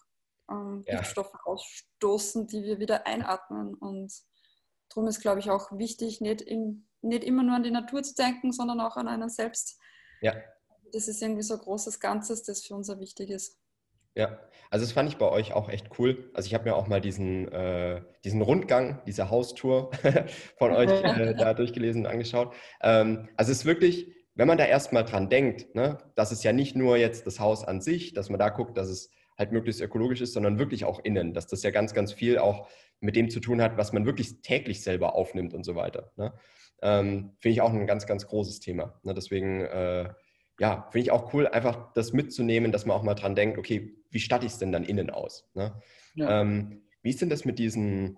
ähm, 0.50 0.84
ja. 0.88 0.98
Giftstoffe 0.98 1.34
ausstoßen, 1.44 2.48
die 2.48 2.64
wir 2.64 2.80
wieder 2.80 3.06
einatmen. 3.06 3.76
Und 3.76 4.14
darum 4.90 5.08
ist, 5.08 5.20
glaube 5.20 5.40
ich, 5.40 5.50
auch 5.50 5.72
wichtig, 5.78 6.22
nicht, 6.22 6.42
in, 6.42 6.88
nicht 7.02 7.24
immer 7.24 7.44
nur 7.44 7.56
an 7.56 7.64
die 7.64 7.72
Natur 7.72 8.02
zu 8.02 8.16
denken, 8.16 8.54
sondern 8.54 8.80
auch 8.80 8.96
an 8.96 9.08
einen 9.08 9.30
selbst. 9.30 9.78
Ja. 10.22 10.36
Das 10.94 11.08
ist 11.08 11.22
irgendwie 11.22 11.44
so 11.44 11.56
ein 11.56 11.60
großes 11.60 12.00
Ganzes, 12.00 12.44
das 12.44 12.66
für 12.66 12.76
uns 12.76 12.90
auch 12.90 13.00
wichtig 13.00 13.30
ist. 13.30 13.60
Ja, 14.15 14.39
also 14.72 14.86
das 14.86 14.91
fand 14.91 15.10
ich 15.10 15.17
bei 15.17 15.30
euch 15.30 15.54
auch 15.54 15.69
echt 15.69 15.88
cool. 15.98 16.30
Also 16.34 16.48
ich 16.48 16.54
habe 16.54 16.65
mir 16.69 16.76
auch 16.76 16.88
mal 16.88 17.02
diesen, 17.02 17.52
äh, 17.52 18.02
diesen 18.24 18.41
Rundgang, 18.41 19.02
diese 19.08 19.30
Haustour 19.30 19.91
von 20.58 20.72
euch 20.72 20.91
äh, 21.04 21.36
da 21.36 21.54
durchgelesen 21.54 22.06
und 22.06 22.12
angeschaut. 22.12 22.54
Ähm, 22.82 23.30
also 23.36 23.52
es 23.52 23.60
ist 23.60 23.65
wirklich, 23.65 24.13
wenn 24.36 24.48
man 24.48 24.58
da 24.58 24.65
erstmal 24.65 25.06
dran 25.06 25.30
denkt, 25.30 25.74
ne, 25.76 25.98
dass 26.15 26.32
es 26.32 26.43
ja 26.43 26.54
nicht 26.54 26.76
nur 26.76 26.98
jetzt 26.98 27.26
das 27.28 27.39
Haus 27.39 27.63
an 27.63 27.82
sich, 27.82 28.13
dass 28.13 28.30
man 28.30 28.39
da 28.39 28.50
guckt, 28.50 28.78
dass 28.78 28.89
es 28.89 29.12
halt 29.38 29.52
möglichst 29.52 29.82
ökologisch 29.82 30.22
ist, 30.22 30.34
sondern 30.34 30.60
wirklich 30.60 30.86
auch 30.86 31.00
innen, 31.04 31.34
dass 31.34 31.48
das 31.48 31.63
ja 31.63 31.72
ganz, 31.72 31.93
ganz 31.93 32.12
viel 32.12 32.38
auch 32.38 32.67
mit 33.00 33.15
dem 33.15 33.30
zu 33.30 33.39
tun 33.39 33.62
hat, 33.62 33.78
was 33.78 33.93
man 33.93 34.06
wirklich 34.06 34.41
täglich 34.41 34.84
selber 34.84 35.15
aufnimmt 35.15 35.54
und 35.54 35.63
so 35.63 35.76
weiter. 35.76 36.12
Ne? 36.17 36.34
Ähm, 36.82 37.32
Finde 37.39 37.54
ich 37.54 37.62
auch 37.62 37.72
ein 37.72 37.88
ganz, 37.88 38.06
ganz 38.06 38.28
großes 38.28 38.60
Thema. 38.60 39.00
Ne? 39.04 39.13
Deswegen 39.13 39.62
äh, 39.62 40.10
ja, 40.60 40.88
finde 40.91 41.04
ich 41.04 41.12
auch 41.12 41.34
cool, 41.34 41.48
einfach 41.48 41.93
das 41.93 42.13
mitzunehmen, 42.13 42.72
dass 42.72 42.86
man 42.86 42.98
auch 42.98 43.04
mal 43.04 43.15
dran 43.15 43.36
denkt, 43.36 43.58
okay, 43.58 43.95
wie 44.10 44.19
statte 44.19 44.45
ich 44.45 44.54
es 44.54 44.58
denn 44.58 44.72
dann 44.72 44.84
innen 44.84 45.10
aus? 45.10 45.50
Ne? 45.54 45.82
Ja. 46.15 46.41
Ähm, 46.41 46.84
wie 47.02 47.10
ist 47.10 47.22
denn 47.22 47.30
das 47.30 47.45
mit 47.45 47.60
diesen, 47.60 48.17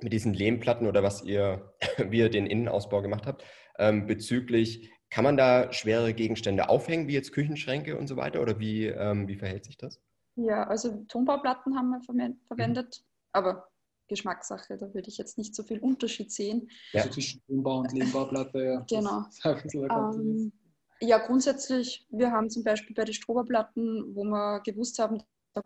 mit 0.00 0.12
diesen 0.12 0.32
Lehmplatten 0.34 0.86
oder 0.86 1.02
was 1.02 1.22
ihr, 1.24 1.74
wie 2.08 2.18
ihr 2.18 2.30
den 2.30 2.46
Innenausbau 2.46 3.02
gemacht 3.02 3.26
habt, 3.26 3.44
ähm, 3.78 4.06
bezüglich, 4.06 4.90
kann 5.10 5.24
man 5.24 5.36
da 5.36 5.72
schwere 5.72 6.12
Gegenstände 6.14 6.68
aufhängen, 6.68 7.06
wie 7.06 7.12
jetzt 7.12 7.32
Küchenschränke 7.32 7.96
und 7.96 8.08
so 8.08 8.16
weiter, 8.16 8.40
oder 8.40 8.58
wie, 8.58 8.86
ähm, 8.86 9.28
wie 9.28 9.36
verhält 9.36 9.64
sich 9.64 9.76
das? 9.76 10.00
Ja, 10.36 10.64
also 10.64 11.04
Tonbauplatten 11.08 11.76
haben 11.76 11.90
wir 11.90 12.00
verwendet, 12.48 13.00
mhm. 13.00 13.06
aber 13.32 13.68
Geschmackssache, 14.08 14.76
da 14.76 14.92
würde 14.92 15.08
ich 15.08 15.16
jetzt 15.16 15.38
nicht 15.38 15.54
so 15.54 15.62
viel 15.62 15.78
Unterschied 15.78 16.30
sehen. 16.32 16.68
Ja. 16.92 17.02
Also 17.02 17.14
zwischen 17.14 17.42
Tonbau 17.46 17.78
und 17.78 17.92
Lehmbauplatte, 17.92 18.64
ja. 18.64 18.84
Genau. 18.88 19.24
Ähm, 19.74 20.52
ja, 21.06 21.18
grundsätzlich, 21.18 22.06
wir 22.10 22.30
haben 22.30 22.50
zum 22.50 22.64
Beispiel 22.64 22.94
bei 22.94 23.04
den 23.04 23.14
Stroberplatten, 23.14 24.14
wo 24.14 24.24
wir 24.24 24.60
gewusst 24.60 24.98
haben, 24.98 25.22
da 25.54 25.62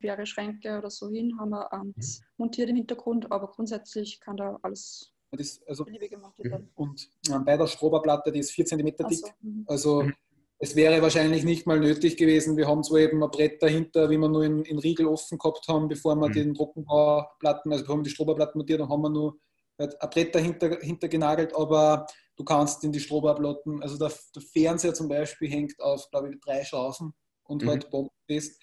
wäre 0.00 0.26
Schränke 0.26 0.78
oder 0.78 0.90
so 0.90 1.10
hin, 1.10 1.38
haben 1.38 1.50
wir 1.50 1.68
ähm, 1.72 1.94
mhm. 1.96 2.02
montiert 2.36 2.70
im 2.70 2.76
Hintergrund, 2.76 3.30
aber 3.30 3.48
grundsätzlich 3.48 4.20
kann 4.20 4.36
da 4.36 4.58
alles 4.62 5.12
das, 5.30 5.62
also, 5.66 5.84
gemacht 5.84 6.38
werden. 6.38 6.70
Und 6.74 7.08
bei 7.44 7.56
der 7.56 7.66
Stroberplatte, 7.66 8.32
die 8.32 8.40
ist 8.40 8.52
4 8.52 8.66
cm 8.66 8.84
dick, 8.86 9.18
so. 9.18 9.28
Mhm. 9.40 9.64
also 9.66 10.02
mhm. 10.02 10.14
es 10.58 10.76
wäre 10.76 11.00
wahrscheinlich 11.00 11.44
nicht 11.44 11.66
mal 11.66 11.80
nötig 11.80 12.16
gewesen. 12.16 12.56
Wir 12.56 12.68
haben 12.68 12.84
zwar 12.84 13.00
eben 13.00 13.22
ein 13.22 13.30
Brett 13.30 13.62
dahinter, 13.62 14.10
wie 14.10 14.18
wir 14.18 14.28
nur 14.28 14.44
in, 14.44 14.62
in 14.64 14.78
Riegel 14.78 15.06
offen 15.06 15.38
gehabt 15.38 15.66
haben, 15.68 15.88
bevor 15.88 16.14
wir 16.16 16.28
mhm. 16.28 16.32
den 16.32 16.54
Trockenbauplatten, 16.54 17.72
also 17.72 17.84
bevor 17.84 17.98
wir 17.98 18.02
die 18.02 18.10
Stroberplatten 18.10 18.58
montiert 18.58 18.80
haben, 18.80 18.90
haben 18.90 19.02
wir 19.02 19.10
nur 19.10 19.38
halt 19.78 20.00
ein 20.00 20.10
Brett 20.10 20.34
dahinter, 20.34 20.68
dahinter 20.68 21.08
genagelt, 21.08 21.56
aber 21.56 22.06
Du 22.36 22.44
kannst 22.44 22.82
in 22.84 22.92
die 22.92 23.00
Strohbarblotten, 23.00 23.82
also 23.82 23.98
der, 23.98 24.12
der, 24.34 24.42
Fernseher 24.42 24.94
zum 24.94 25.08
Beispiel 25.08 25.50
hängt 25.50 25.78
auf, 25.80 26.10
glaube 26.10 26.30
ich, 26.30 26.40
drei 26.40 26.64
Schrauben 26.64 27.14
und 27.44 27.62
mhm. 27.62 27.68
halt 27.68 27.90
bombenfest. 27.90 28.60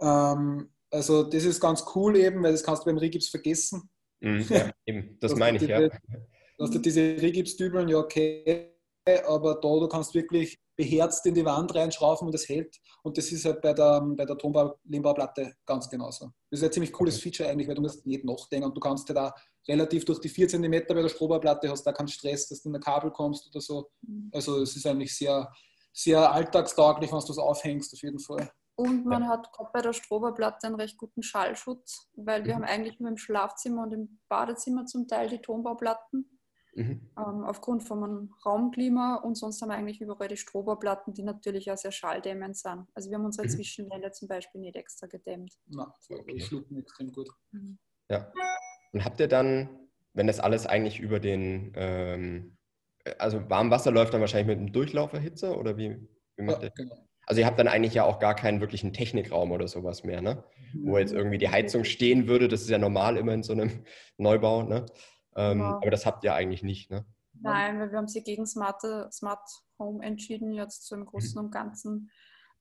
Ähm, 0.00 0.70
also 0.90 1.22
das 1.22 1.44
ist 1.44 1.60
ganz 1.60 1.84
cool 1.94 2.16
eben, 2.16 2.42
weil 2.42 2.52
das 2.52 2.62
kannst 2.62 2.82
du 2.82 2.86
beim 2.86 2.98
Rigips 2.98 3.28
vergessen. 3.28 3.88
Mhm, 4.20 4.46
ja, 4.48 4.70
eben, 4.86 5.18
das 5.20 5.34
meine 5.36 5.56
ich, 5.56 5.64
ja. 5.64 5.88
Du 5.88 6.64
hast 6.64 6.74
du 6.74 6.78
diese 6.78 7.00
Rigipsdübeln, 7.00 7.88
ja 7.88 7.98
okay, 7.98 8.72
aber 9.26 9.54
da 9.54 9.68
du 9.68 9.88
kannst 9.88 10.14
wirklich 10.14 10.61
beherzt 10.82 11.24
in 11.26 11.34
die 11.34 11.44
Wand 11.44 11.72
reinschrauben 11.74 12.26
und 12.26 12.34
es 12.34 12.48
hält. 12.48 12.76
Und 13.04 13.16
das 13.16 13.30
ist 13.30 13.44
halt 13.44 13.62
bei 13.62 13.72
der, 13.72 14.00
bei 14.00 14.24
der 14.24 14.36
Tonbau-Lehmbauplatte 14.36 15.54
ganz 15.64 15.88
genauso. 15.88 16.30
Das 16.50 16.58
ist 16.60 16.64
ein 16.64 16.72
ziemlich 16.72 16.92
cooles 16.92 17.16
okay. 17.16 17.30
Feature 17.30 17.48
eigentlich, 17.48 17.68
weil 17.68 17.76
du 17.76 17.82
musst 17.82 18.04
nicht 18.04 18.24
nachdenken 18.24 18.66
und 18.66 18.76
du 18.76 18.80
kannst 18.80 19.08
halt 19.08 19.16
da 19.16 19.34
relativ 19.68 20.04
durch 20.04 20.18
die 20.18 20.28
4 20.28 20.48
cm 20.48 20.70
bei 20.88 20.94
der 20.94 21.08
Strohbauplatte 21.08 21.70
hast 21.70 21.84
da 21.84 21.92
keinen 21.92 22.08
Stress, 22.08 22.48
dass 22.48 22.62
du 22.62 22.68
in 22.68 22.74
ein 22.74 22.80
Kabel 22.80 23.12
kommst 23.12 23.46
oder 23.46 23.60
so. 23.60 23.90
Mhm. 24.02 24.30
Also 24.32 24.60
es 24.60 24.74
ist 24.74 24.86
eigentlich 24.86 25.16
sehr, 25.16 25.48
sehr 25.92 26.32
alltagstauglich, 26.32 27.12
wenn 27.12 27.20
du 27.20 27.32
es 27.32 27.38
aufhängst, 27.38 27.94
auf 27.94 28.02
jeden 28.02 28.18
Fall. 28.18 28.50
Und 28.74 29.06
man 29.06 29.22
ja. 29.22 29.28
hat 29.28 29.52
gerade 29.52 29.70
bei 29.72 29.82
der 29.82 29.92
Stroberplatte 29.92 30.66
einen 30.66 30.76
recht 30.76 30.98
guten 30.98 31.22
Schallschutz, 31.22 32.08
weil 32.14 32.44
wir 32.44 32.54
mhm. 32.54 32.62
haben 32.62 32.64
eigentlich 32.64 32.98
nur 32.98 33.10
im 33.10 33.18
Schlafzimmer 33.18 33.84
und 33.84 33.92
im 33.92 34.20
Badezimmer 34.28 34.86
zum 34.86 35.06
Teil 35.06 35.28
die 35.28 35.38
Tonbauplatten. 35.38 36.31
Mhm. 36.74 37.10
Ähm, 37.18 37.44
aufgrund 37.44 37.82
von 37.82 38.02
einem 38.02 38.34
Raumklima 38.46 39.16
und 39.16 39.34
sonst 39.34 39.60
haben 39.60 39.68
wir 39.68 39.76
eigentlich 39.76 40.00
überall 40.00 40.28
die 40.28 40.36
Strohbauplatten, 40.36 41.12
die 41.12 41.22
natürlich 41.22 41.70
auch 41.70 41.76
sehr 41.76 41.92
schalldämmend 41.92 42.56
sind. 42.56 42.86
Also 42.94 43.10
wir 43.10 43.18
haben 43.18 43.26
unsere 43.26 43.46
mhm. 43.46 43.50
Zwischenwände 43.50 44.10
zum 44.12 44.28
Beispiel 44.28 44.60
nicht 44.60 44.76
extra 44.76 45.06
gedämmt. 45.06 45.54
Na, 45.66 45.94
okay. 46.08 46.40
schlucken 46.40 46.78
extrem 46.78 47.12
gut. 47.12 47.28
Mhm. 47.50 47.78
Ja. 48.08 48.32
Und 48.92 49.04
habt 49.04 49.20
ihr 49.20 49.28
dann, 49.28 49.68
wenn 50.14 50.26
das 50.26 50.40
alles 50.40 50.66
eigentlich 50.66 51.00
über 51.00 51.20
den, 51.20 51.72
ähm, 51.76 52.56
also 53.18 53.48
Warmwasser 53.50 53.90
läuft 53.90 54.14
dann 54.14 54.20
wahrscheinlich 54.20 54.48
mit 54.48 54.58
einem 54.58 54.72
Durchlauferhitzer 54.72 55.58
oder 55.58 55.76
wie, 55.76 55.96
wie 56.36 56.42
macht 56.42 56.62
ja, 56.62 56.68
ihr? 56.68 56.72
Genau. 56.74 56.96
Also 57.26 57.40
ihr 57.40 57.46
habt 57.46 57.58
dann 57.58 57.68
eigentlich 57.68 57.94
ja 57.94 58.04
auch 58.04 58.18
gar 58.18 58.34
keinen 58.34 58.60
wirklichen 58.60 58.92
Technikraum 58.92 59.52
oder 59.52 59.68
sowas 59.68 60.04
mehr, 60.04 60.20
ne? 60.20 60.42
Wo 60.74 60.98
jetzt 60.98 61.12
irgendwie 61.12 61.38
die 61.38 61.50
Heizung 61.50 61.84
stehen 61.84 62.26
würde, 62.26 62.48
das 62.48 62.62
ist 62.62 62.70
ja 62.70 62.78
normal 62.78 63.16
immer 63.16 63.32
in 63.32 63.42
so 63.42 63.52
einem 63.52 63.84
Neubau, 64.16 64.62
ne? 64.62 64.86
Ähm, 65.36 65.58
genau. 65.58 65.76
Aber 65.76 65.90
das 65.90 66.06
habt 66.06 66.24
ihr 66.24 66.34
eigentlich 66.34 66.62
nicht, 66.62 66.90
ne? 66.90 67.04
Nein, 67.40 67.80
weil 67.80 67.90
wir 67.90 67.98
haben 67.98 68.08
sie 68.08 68.22
gegen 68.22 68.46
Smart, 68.46 68.82
Smart 69.12 69.48
Home 69.78 70.04
entschieden, 70.04 70.52
jetzt 70.52 70.86
so 70.86 70.94
im 70.94 71.06
Großen 71.06 71.38
mhm. 71.38 71.46
und 71.46 71.50
Ganzen, 71.50 72.10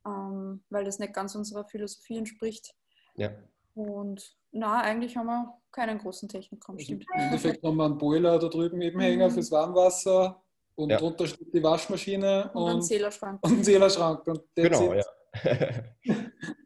ähm, 0.05 0.63
weil 0.69 0.86
das 0.86 0.97
nicht 0.99 1.13
ganz 1.13 1.36
unserer 1.36 1.65
Philosophie 1.65 2.17
entspricht. 2.17 2.73
Ja. 3.15 3.31
Und 3.73 4.36
na, 4.51 4.81
eigentlich 4.81 5.15
haben 5.17 5.27
wir 5.27 5.53
keinen 5.71 5.99
großen 5.99 6.27
Technikraum. 6.27 6.77
Also 6.77 6.93
Im 6.93 7.01
Endeffekt 7.13 7.63
haben 7.63 7.77
wir 7.77 7.86
einen 7.86 7.97
Boiler 7.97 8.39
da 8.39 8.47
drüben 8.47 8.81
eben 8.81 8.99
hängen 8.99 9.29
mhm. 9.29 9.34
fürs 9.34 9.51
Warmwasser 9.51 10.41
und 10.75 10.89
ja. 10.89 10.97
drunter 10.97 11.27
steht 11.27 11.53
die 11.53 11.63
Waschmaschine 11.63 12.49
und, 12.53 12.63
und 12.63 12.69
einen 12.69 12.81
Zählerschrank. 12.81 13.39
Und 13.43 13.51
einen 13.51 13.63
Zählerschrank. 13.63 14.27
Und 14.27 14.41
genau, 14.55 14.93
ja. 14.93 15.03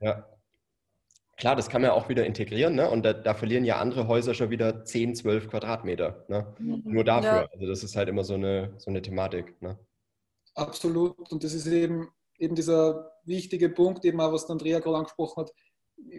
ja. 0.01 0.25
Klar, 1.45 1.55
das 1.55 1.69
kann 1.69 1.83
man 1.83 1.91
ja 1.91 1.93
auch 1.93 2.09
wieder 2.09 2.25
integrieren, 2.25 2.73
ne? 2.73 2.89
Und 2.89 3.05
da, 3.05 3.13
da, 3.13 3.35
verlieren 3.35 3.65
ja 3.65 3.77
andere 3.77 4.07
Häuser 4.07 4.33
schon 4.33 4.49
wieder 4.49 4.83
10, 4.83 5.13
12 5.13 5.47
Quadratmeter. 5.47 6.25
Ne? 6.27 6.55
Mhm. 6.57 6.81
Nur 6.85 7.03
dafür. 7.03 7.41
Ja. 7.41 7.47
Also 7.53 7.67
das 7.67 7.83
ist 7.83 7.95
halt 7.95 8.09
immer 8.09 8.23
so 8.23 8.33
eine, 8.33 8.73
so 8.79 8.89
eine 8.89 8.99
Thematik. 8.99 9.61
Ne? 9.61 9.77
Absolut. 10.55 11.31
Und 11.31 11.43
das 11.43 11.53
ist 11.53 11.67
eben, 11.67 12.09
eben 12.39 12.55
dieser 12.55 13.11
wichtige 13.25 13.69
Punkt, 13.69 14.03
eben 14.05 14.19
auch, 14.21 14.33
was 14.33 14.49
Andrea 14.49 14.79
gerade 14.79 14.97
angesprochen 14.97 15.43
hat. 15.43 15.51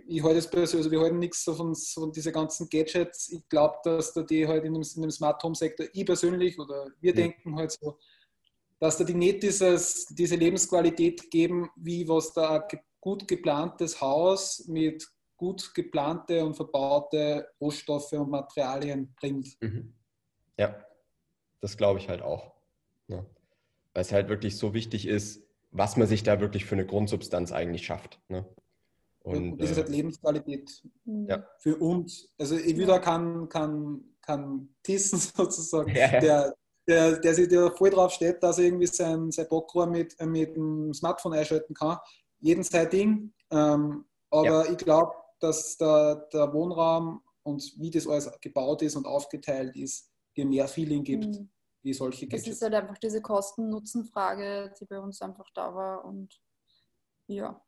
Ich 0.06 0.22
halte 0.22 0.38
es 0.38 0.48
persönlich, 0.48 0.86
also 0.86 0.90
wir 0.92 1.00
halten 1.00 1.18
nichts 1.18 1.42
so 1.42 1.54
von, 1.54 1.74
von 1.74 2.12
diesen 2.12 2.32
ganzen 2.32 2.68
Gadgets. 2.68 3.28
Ich 3.32 3.48
glaube, 3.48 3.78
dass 3.82 4.14
da 4.14 4.22
die 4.22 4.46
halt 4.46 4.64
in 4.64 4.74
dem, 4.74 4.84
in 4.94 5.02
dem 5.02 5.10
Smart 5.10 5.42
Home 5.42 5.56
Sektor, 5.56 5.86
ich 5.92 6.06
persönlich 6.06 6.56
oder 6.56 6.86
wir 7.00 7.10
ja. 7.10 7.16
denken 7.16 7.56
halt 7.56 7.72
so, 7.72 7.98
dass 8.78 8.96
da 8.96 9.02
die 9.02 9.14
nicht 9.14 9.42
dieses, 9.42 10.06
diese 10.06 10.36
Lebensqualität 10.36 11.32
geben, 11.32 11.68
wie 11.74 12.06
was 12.06 12.32
da 12.32 12.64
gut 13.00 13.26
geplantes 13.26 14.00
Haus 14.00 14.66
mit 14.68 15.04
gut 15.36 15.74
geplante 15.74 16.44
und 16.44 16.54
verbaute 16.54 17.48
Rohstoffe 17.60 18.12
und 18.12 18.30
Materialien 18.30 19.14
bringt. 19.18 19.56
Mhm. 19.60 19.94
Ja, 20.58 20.84
das 21.60 21.76
glaube 21.76 21.98
ich 21.98 22.08
halt 22.08 22.22
auch. 22.22 22.52
Ja. 23.08 23.24
Weil 23.94 24.02
es 24.02 24.12
halt 24.12 24.28
wirklich 24.28 24.56
so 24.56 24.74
wichtig 24.74 25.06
ist, 25.06 25.42
was 25.70 25.96
man 25.96 26.06
sich 26.06 26.22
da 26.22 26.40
wirklich 26.40 26.64
für 26.64 26.74
eine 26.74 26.86
Grundsubstanz 26.86 27.52
eigentlich 27.52 27.84
schafft. 27.84 28.20
Ne? 28.28 28.46
Und, 29.20 29.52
und 29.52 29.58
das 29.58 29.72
ist 29.72 29.76
halt 29.76 29.88
äh, 29.88 29.92
Lebensqualität 29.92 30.82
ja. 31.04 31.46
für 31.58 31.76
uns. 31.76 32.32
Also 32.38 32.56
ich 32.56 32.76
wieder 32.76 32.98
kann, 33.00 33.48
kann, 33.48 34.02
kann 34.22 34.68
Tissen 34.82 35.18
sozusagen, 35.36 35.94
ja, 35.94 36.12
ja. 36.12 36.20
Der, 36.20 36.54
der, 36.88 37.18
der 37.18 37.34
sich 37.34 37.48
da 37.48 37.70
voll 37.70 37.90
drauf 37.90 38.12
steht, 38.12 38.42
dass 38.42 38.58
er 38.58 38.66
irgendwie 38.66 38.86
sein, 38.86 39.30
sein 39.32 39.48
Backrohr 39.48 39.86
mit, 39.86 40.18
mit 40.24 40.54
dem 40.56 40.94
Smartphone 40.94 41.34
einschalten 41.34 41.74
kann 41.74 41.98
jeden 42.40 42.62
sein 42.62 42.90
Ding. 42.90 43.32
Ähm, 43.50 44.04
aber 44.30 44.66
ja. 44.66 44.72
ich 44.72 44.78
glaube, 44.78 45.12
dass 45.40 45.76
der, 45.76 46.28
der, 46.32 46.52
Wohnraum 46.52 47.22
und 47.42 47.62
wie 47.78 47.90
das 47.90 48.06
alles 48.06 48.30
gebaut 48.40 48.82
ist 48.82 48.96
und 48.96 49.06
aufgeteilt 49.06 49.76
ist, 49.76 50.10
dir 50.36 50.46
mehr 50.46 50.68
Feeling 50.68 51.04
gibt, 51.04 51.26
mhm. 51.26 51.50
wie 51.82 51.92
solche 51.92 52.26
Gadgets. 52.26 52.46
Es 52.46 52.54
ist 52.54 52.62
halt 52.62 52.74
einfach 52.74 52.98
diese 52.98 53.20
Kosten-Nutzen-Frage, 53.20 54.72
die 54.80 54.84
bei 54.86 54.98
uns 54.98 55.20
einfach 55.22 55.48
da 55.54 55.74
war 55.74 56.04
und 56.04 56.40
ja. 57.26 57.60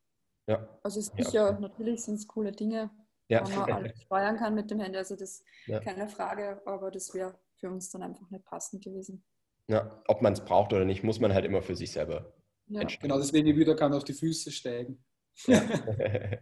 Ja. 0.46 0.66
Also 0.82 1.00
es 1.00 1.08
ist 1.08 1.16
sicher, 1.16 1.50
ja. 1.52 1.60
natürlich 1.60 2.04
sind 2.04 2.14
es 2.14 2.26
coole 2.26 2.52
Dinge, 2.52 2.90
ja. 3.28 3.46
wenn 3.46 3.58
man 3.58 3.72
alles 3.72 3.92
steuern 4.02 4.36
kann 4.36 4.54
mit 4.54 4.70
dem 4.70 4.80
Handy, 4.80 4.96
also 4.96 5.14
das 5.14 5.40
ist 5.40 5.44
ja. 5.66 5.80
keine 5.80 6.08
Frage, 6.08 6.62
aber 6.64 6.90
das 6.90 7.12
wäre 7.12 7.38
für 7.56 7.70
uns 7.70 7.90
dann 7.90 8.02
einfach 8.02 8.30
nicht 8.30 8.44
passend 8.44 8.82
gewesen. 8.82 9.24
Ja, 9.68 10.02
ob 10.08 10.22
man 10.22 10.32
es 10.32 10.44
braucht 10.44 10.72
oder 10.72 10.86
nicht, 10.86 11.04
muss 11.04 11.20
man 11.20 11.34
halt 11.34 11.44
immer 11.44 11.60
für 11.60 11.76
sich 11.76 11.92
selber 11.92 12.32
ja. 12.68 12.84
Genau, 13.00 13.18
deswegen 13.18 13.56
wieder 13.56 13.74
kann 13.74 13.92
auf 13.92 14.04
die 14.04 14.12
Füße 14.12 14.50
steigen. 14.50 15.02
Ja. 15.46 15.62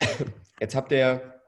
Jetzt 0.60 0.74
habt 0.74 0.92
ihr 0.92 1.40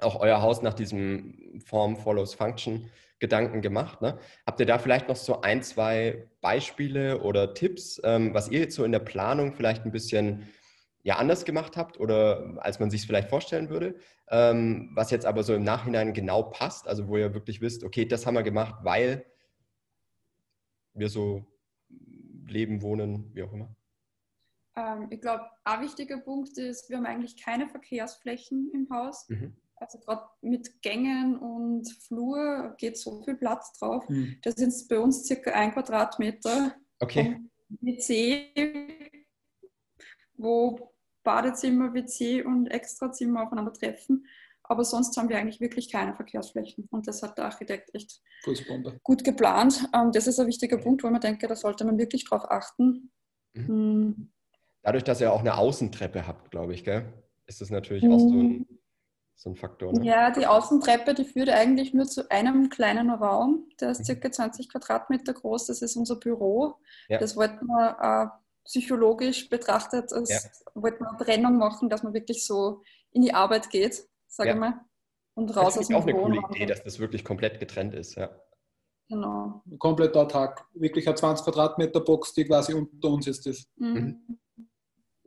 auch 0.00 0.20
euer 0.20 0.42
Haus 0.42 0.62
nach 0.62 0.74
diesem 0.74 1.60
Form 1.64 1.96
follows 1.96 2.34
Function 2.34 2.90
Gedanken 3.20 3.60
gemacht. 3.60 4.00
Ne? 4.00 4.18
Habt 4.46 4.60
ihr 4.60 4.66
da 4.66 4.78
vielleicht 4.78 5.08
noch 5.08 5.16
so 5.16 5.42
ein, 5.42 5.62
zwei 5.62 6.26
Beispiele 6.40 7.20
oder 7.20 7.54
Tipps, 7.54 8.00
ähm, 8.02 8.34
was 8.34 8.48
ihr 8.48 8.60
jetzt 8.60 8.74
so 8.74 8.84
in 8.84 8.92
der 8.92 8.98
Planung 8.98 9.52
vielleicht 9.52 9.84
ein 9.84 9.92
bisschen 9.92 10.48
ja, 11.02 11.16
anders 11.16 11.44
gemacht 11.44 11.76
habt 11.76 12.00
oder 12.00 12.58
als 12.60 12.80
man 12.80 12.90
sich 12.90 13.02
es 13.02 13.06
vielleicht 13.06 13.28
vorstellen 13.28 13.68
würde, 13.68 13.94
ähm, 14.30 14.90
was 14.94 15.10
jetzt 15.10 15.26
aber 15.26 15.42
so 15.42 15.54
im 15.54 15.64
Nachhinein 15.64 16.12
genau 16.12 16.44
passt, 16.44 16.88
also 16.88 17.08
wo 17.08 17.16
ihr 17.16 17.34
wirklich 17.34 17.60
wisst, 17.60 17.84
okay, 17.84 18.06
das 18.06 18.26
haben 18.26 18.34
wir 18.34 18.42
gemacht, 18.42 18.76
weil 18.82 19.24
wir 20.94 21.08
so 21.08 21.46
leben, 22.46 22.82
wohnen, 22.82 23.30
wie 23.34 23.42
auch 23.42 23.52
immer? 23.52 23.74
Ähm, 24.76 25.08
ich 25.10 25.20
glaube, 25.20 25.44
ein 25.64 25.82
wichtiger 25.82 26.18
Punkt 26.18 26.56
ist, 26.58 26.88
wir 26.88 26.96
haben 26.96 27.06
eigentlich 27.06 27.42
keine 27.42 27.68
Verkehrsflächen 27.68 28.70
im 28.72 28.88
Haus. 28.90 29.28
Mhm. 29.28 29.56
Also 29.76 29.98
gerade 29.98 30.28
mit 30.42 30.82
Gängen 30.82 31.38
und 31.38 31.90
Flur 32.06 32.74
geht 32.76 32.98
so 32.98 33.22
viel 33.22 33.36
Platz 33.36 33.78
drauf. 33.78 34.06
Mhm. 34.08 34.36
Das 34.42 34.54
sind 34.54 34.74
bei 34.88 34.98
uns 34.98 35.24
circa 35.24 35.52
ein 35.52 35.72
Quadratmeter. 35.72 36.74
Okay. 36.98 37.40
WC, 37.80 38.52
wo 40.34 40.92
Badezimmer, 41.22 41.94
WC 41.94 42.42
und 42.42 42.66
Extrazimmer 42.66 43.44
aufeinander 43.44 43.72
treffen. 43.72 44.26
Aber 44.62 44.84
sonst 44.84 45.16
haben 45.16 45.28
wir 45.28 45.38
eigentlich 45.38 45.60
wirklich 45.60 45.90
keine 45.90 46.14
Verkehrsflächen. 46.14 46.86
Und 46.90 47.08
das 47.08 47.22
hat 47.22 47.38
der 47.38 47.46
Architekt 47.46 47.92
echt 47.94 48.20
gut 49.02 49.24
geplant. 49.24 49.88
Ähm, 49.94 50.12
das 50.12 50.26
ist 50.26 50.38
ein 50.38 50.46
wichtiger 50.46 50.78
Punkt, 50.78 51.02
wo 51.02 51.10
man 51.10 51.20
denke, 51.20 51.48
da 51.48 51.56
sollte 51.56 51.84
man 51.84 51.98
wirklich 51.98 52.24
drauf 52.24 52.48
achten. 52.48 53.10
Mhm. 53.54 54.30
Dadurch, 54.82 55.04
dass 55.04 55.20
ihr 55.20 55.32
auch 55.32 55.40
eine 55.40 55.56
Außentreppe 55.56 56.26
habt, 56.26 56.50
glaube 56.50 56.74
ich, 56.74 56.84
gell? 56.84 57.12
ist 57.46 57.60
das 57.60 57.70
natürlich 57.70 58.04
mhm. 58.04 58.12
auch 58.12 58.18
so 58.18 58.28
ein, 58.28 58.50
hm. 58.50 58.78
so 59.34 59.50
ein 59.50 59.56
Faktor. 59.56 59.92
Ne? 59.92 60.04
Ja, 60.04 60.30
die 60.30 60.46
Außentreppe, 60.46 61.14
die 61.14 61.24
führt 61.24 61.48
eigentlich 61.48 61.92
nur 61.92 62.06
zu 62.06 62.30
einem 62.30 62.68
kleinen 62.68 63.10
Raum. 63.10 63.68
Der 63.80 63.90
ist 63.90 64.00
mhm. 64.00 64.04
circa 64.04 64.30
20 64.30 64.68
Quadratmeter 64.68 65.32
groß. 65.32 65.66
Das 65.66 65.82
ist 65.82 65.96
unser 65.96 66.16
Büro. 66.16 66.76
Ja. 67.08 67.18
Das 67.18 67.36
wollten 67.36 67.66
wir 67.66 67.96
äh, 68.00 68.40
psychologisch 68.64 69.48
betrachtet, 69.48 70.12
als 70.12 70.30
ja. 70.30 70.38
wollten 70.80 71.02
wir 71.04 71.08
eine 71.10 71.18
Trennung 71.18 71.58
machen, 71.58 71.88
dass 71.88 72.04
man 72.04 72.14
wirklich 72.14 72.46
so 72.46 72.82
in 73.10 73.22
die 73.22 73.34
Arbeit 73.34 73.70
geht 73.70 74.04
sage 74.30 74.50
ja. 74.50 74.54
ich 74.54 74.60
mal. 74.60 74.80
Und 75.34 75.56
raus 75.56 75.74
das 75.74 75.88
ist 75.88 75.94
auch 75.94 76.02
eine 76.02 76.14
coole 76.14 76.40
Idee, 76.50 76.66
dass 76.66 76.82
das 76.82 76.98
wirklich 76.98 77.24
komplett 77.24 77.60
getrennt 77.60 77.94
ist, 77.94 78.14
ja. 78.14 78.30
Genau. 79.08 79.62
Ein 79.66 79.78
kompletter 79.78 80.28
Tag. 80.28 80.66
Wirklich 80.74 81.06
eine 81.08 81.16
20 81.16 81.44
Quadratmeter 81.44 82.00
Box, 82.00 82.32
die 82.32 82.44
quasi 82.44 82.74
unter 82.74 83.08
uns 83.08 83.26
ist. 83.26 83.44
Das. 83.46 83.66
Mhm. 83.76 84.38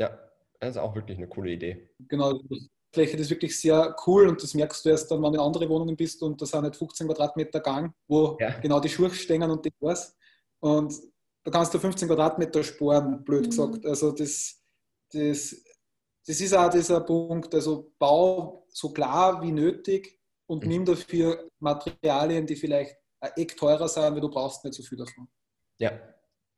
Ja, 0.03 0.19
das 0.59 0.71
ist 0.71 0.77
auch 0.77 0.95
wirklich 0.95 1.17
eine 1.17 1.27
coole 1.27 1.51
Idee. 1.51 1.89
Genau, 2.07 2.33
die 2.33 2.69
Fläche 2.93 3.17
ist 3.17 3.29
wirklich 3.29 3.59
sehr 3.59 3.95
cool 4.05 4.27
und 4.27 4.41
das 4.41 4.53
merkst 4.53 4.85
du 4.85 4.89
erst 4.89 5.09
dann, 5.09 5.21
wenn 5.21 5.33
du 5.33 5.39
in 5.39 5.45
andere 5.45 5.67
Wohnungen 5.69 5.95
bist 5.95 6.21
und 6.21 6.41
da 6.41 6.45
sind 6.45 6.63
nicht 6.63 6.75
15 6.75 7.07
Quadratmeter 7.07 7.59
Gang, 7.59 7.93
wo 8.07 8.37
ja. 8.39 8.59
genau 8.59 8.79
die 8.79 8.89
Schuhe 8.89 9.09
stehen 9.09 9.43
und 9.43 9.65
die 9.65 9.73
was. 9.79 10.15
Und 10.59 10.93
da 11.43 11.51
kannst 11.51 11.73
du 11.73 11.79
15 11.79 12.07
Quadratmeter 12.07 12.63
sparen, 12.63 13.23
blöd 13.23 13.45
mhm. 13.45 13.49
gesagt. 13.49 13.85
Also 13.85 14.11
das, 14.11 14.61
das 15.11 15.63
das 16.25 16.39
ist 16.39 16.53
auch 16.53 16.69
dieser 16.69 17.01
Punkt, 17.01 17.53
also 17.53 17.91
bau 17.99 18.65
so 18.69 18.91
klar 18.91 19.41
wie 19.41 19.51
nötig 19.51 20.19
und 20.45 20.63
mhm. 20.63 20.69
nimm 20.69 20.85
dafür 20.85 21.49
Materialien, 21.59 22.45
die 22.45 22.55
vielleicht 22.55 22.95
ein 23.19 23.31
Eck 23.35 23.57
teurer 23.57 23.87
sind, 23.87 24.03
weil 24.03 24.21
du 24.21 24.29
brauchst 24.29 24.63
nicht 24.63 24.75
so 24.75 24.83
viel 24.83 24.97
davon. 24.97 25.27
Ja, 25.79 25.99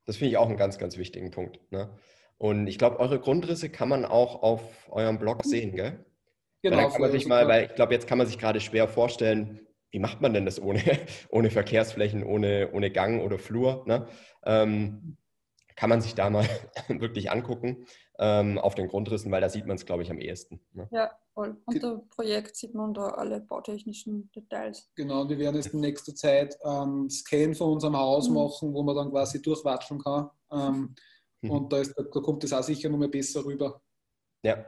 das 0.04 0.16
finde 0.16 0.30
ich 0.30 0.36
auch 0.36 0.48
einen 0.48 0.56
ganz, 0.56 0.78
ganz 0.78 0.96
wichtigen 0.96 1.30
Punkt. 1.30 1.60
Ne? 1.72 1.98
Und 2.38 2.66
ich 2.66 2.78
glaube, 2.78 3.00
eure 3.00 3.18
Grundrisse 3.18 3.70
kann 3.70 3.88
man 3.88 4.04
auch 4.04 4.42
auf 4.42 4.62
eurem 4.90 5.18
Blog 5.18 5.44
sehen, 5.44 5.74
gell? 5.74 6.04
Genau. 6.62 6.76
Weil, 6.76 6.90
kann 6.90 7.00
man 7.00 7.12
sich 7.12 7.26
mal, 7.26 7.48
weil 7.48 7.66
ich 7.66 7.74
glaube, 7.74 7.94
jetzt 7.94 8.06
kann 8.06 8.18
man 8.18 8.26
sich 8.26 8.38
gerade 8.38 8.60
schwer 8.60 8.88
vorstellen, 8.88 9.66
wie 9.90 9.98
macht 9.98 10.20
man 10.20 10.34
denn 10.34 10.44
das 10.44 10.60
ohne, 10.60 10.82
ohne 11.30 11.50
Verkehrsflächen, 11.50 12.24
ohne, 12.24 12.70
ohne 12.72 12.90
Gang 12.90 13.22
oder 13.22 13.38
Flur? 13.38 13.84
Ne? 13.86 14.06
Ähm, 14.44 15.16
kann 15.76 15.90
man 15.90 16.00
sich 16.00 16.14
da 16.14 16.30
mal 16.30 16.44
wirklich 16.88 17.30
angucken 17.30 17.86
ähm, 18.18 18.58
auf 18.58 18.74
den 18.74 18.88
Grundrissen, 18.88 19.30
weil 19.30 19.42
da 19.42 19.48
sieht 19.48 19.66
man 19.66 19.76
es, 19.76 19.86
glaube 19.86 20.02
ich, 20.02 20.10
am 20.10 20.18
ehesten. 20.18 20.60
Ne? 20.72 20.88
Ja, 20.90 21.10
voll. 21.34 21.56
Unter 21.66 22.02
Projekt 22.14 22.56
sieht 22.56 22.74
man 22.74 22.94
da 22.94 23.08
alle 23.08 23.40
bautechnischen 23.40 24.30
Details. 24.34 24.90
Genau, 24.96 25.20
und 25.22 25.28
wir 25.28 25.38
werden 25.38 25.56
jetzt 25.56 25.72
in 25.74 25.80
nächster 25.80 26.14
Zeit 26.14 26.56
ähm, 26.64 27.08
Scan 27.10 27.54
von 27.54 27.72
unserem 27.72 27.96
Haus 27.96 28.28
mhm. 28.28 28.34
machen, 28.34 28.74
wo 28.74 28.82
man 28.82 28.96
dann 28.96 29.10
quasi 29.10 29.40
durchwatschen 29.42 30.02
kann. 30.02 30.30
Ähm, 30.50 30.94
Mhm. 31.42 31.50
Und 31.50 31.72
da, 31.72 31.78
ist, 31.78 31.94
da 31.96 32.20
kommt 32.20 32.44
es 32.44 32.52
auch 32.52 32.62
sicher 32.62 32.88
noch 32.88 32.98
mal 32.98 33.08
besser 33.08 33.44
rüber. 33.44 33.80
Ja, 34.42 34.64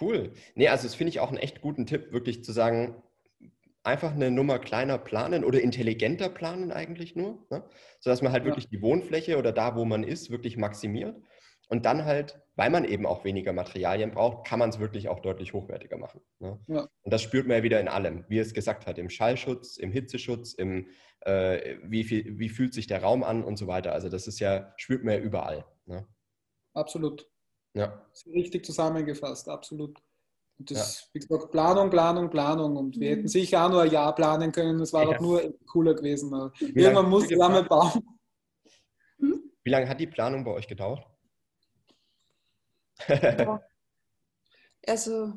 cool. 0.00 0.32
Nee, 0.54 0.68
also 0.68 0.84
das 0.84 0.94
finde 0.94 1.10
ich 1.10 1.20
auch 1.20 1.28
einen 1.28 1.38
echt 1.38 1.60
guten 1.60 1.86
Tipp, 1.86 2.12
wirklich 2.12 2.44
zu 2.44 2.52
sagen, 2.52 3.02
einfach 3.82 4.12
eine 4.12 4.30
Nummer 4.30 4.58
kleiner 4.58 4.98
planen 4.98 5.44
oder 5.44 5.60
intelligenter 5.60 6.28
planen 6.28 6.72
eigentlich 6.72 7.16
nur, 7.16 7.46
ne? 7.50 7.64
sodass 8.00 8.22
man 8.22 8.32
halt 8.32 8.44
ja. 8.44 8.50
wirklich 8.50 8.68
die 8.68 8.82
Wohnfläche 8.82 9.38
oder 9.38 9.52
da, 9.52 9.76
wo 9.76 9.84
man 9.84 10.02
ist, 10.02 10.30
wirklich 10.30 10.56
maximiert. 10.56 11.16
Und 11.68 11.86
dann 11.86 12.04
halt, 12.04 12.40
weil 12.56 12.70
man 12.70 12.84
eben 12.84 13.06
auch 13.06 13.24
weniger 13.24 13.52
Materialien 13.52 14.10
braucht, 14.10 14.46
kann 14.46 14.58
man 14.58 14.70
es 14.70 14.78
wirklich 14.78 15.08
auch 15.08 15.20
deutlich 15.20 15.54
hochwertiger 15.54 15.96
machen. 15.96 16.20
Ne? 16.38 16.58
Ja. 16.66 16.88
Und 17.02 17.12
das 17.12 17.22
spürt 17.22 17.46
man 17.46 17.58
ja 17.58 17.62
wieder 17.62 17.80
in 17.80 17.88
allem, 17.88 18.24
wie 18.28 18.38
es 18.38 18.54
gesagt 18.54 18.86
hat, 18.86 18.98
im 18.98 19.10
Schallschutz, 19.10 19.76
im 19.76 19.90
Hitzeschutz, 19.90 20.52
im 20.54 20.88
äh, 21.20 21.78
wie, 21.82 22.04
viel, 22.04 22.38
wie 22.38 22.48
fühlt 22.48 22.74
sich 22.74 22.86
der 22.86 23.02
Raum 23.02 23.24
an 23.24 23.42
und 23.42 23.56
so 23.56 23.66
weiter. 23.66 23.92
Also 23.92 24.08
das 24.08 24.26
ist 24.26 24.40
ja, 24.40 24.72
spürt 24.76 25.04
man 25.04 25.14
ja 25.14 25.20
überall. 25.20 25.64
Ne? 25.86 26.06
Absolut. 26.74 27.28
Ja. 27.74 28.06
richtig 28.32 28.64
zusammengefasst, 28.64 29.48
absolut. 29.48 30.00
Und 30.58 30.70
das, 30.70 31.00
ja. 31.00 31.06
wie 31.14 31.18
gesagt, 31.18 31.50
Planung, 31.50 31.90
Planung, 31.90 32.30
Planung. 32.30 32.76
Und 32.76 33.00
wir 33.00 33.10
mhm. 33.10 33.16
hätten 33.16 33.28
sicher 33.28 33.64
auch 33.64 33.70
nur 33.70 33.82
ein 33.82 33.90
Jahr 33.90 34.14
planen 34.14 34.52
können. 34.52 34.78
Das 34.78 34.92
war 34.92 35.04
ja. 35.04 35.12
doch 35.12 35.20
nur 35.20 35.54
cooler 35.66 35.94
gewesen. 35.94 36.32
Irgendwann 36.60 37.10
muss 37.10 37.28
lange 37.30 37.64
bauen. 37.64 38.00
Wie 39.18 39.70
lange 39.70 39.88
hat 39.88 39.98
die 39.98 40.06
Planung 40.06 40.44
bei 40.44 40.52
euch 40.52 40.68
gedauert? 40.68 41.04
also, 44.86 45.34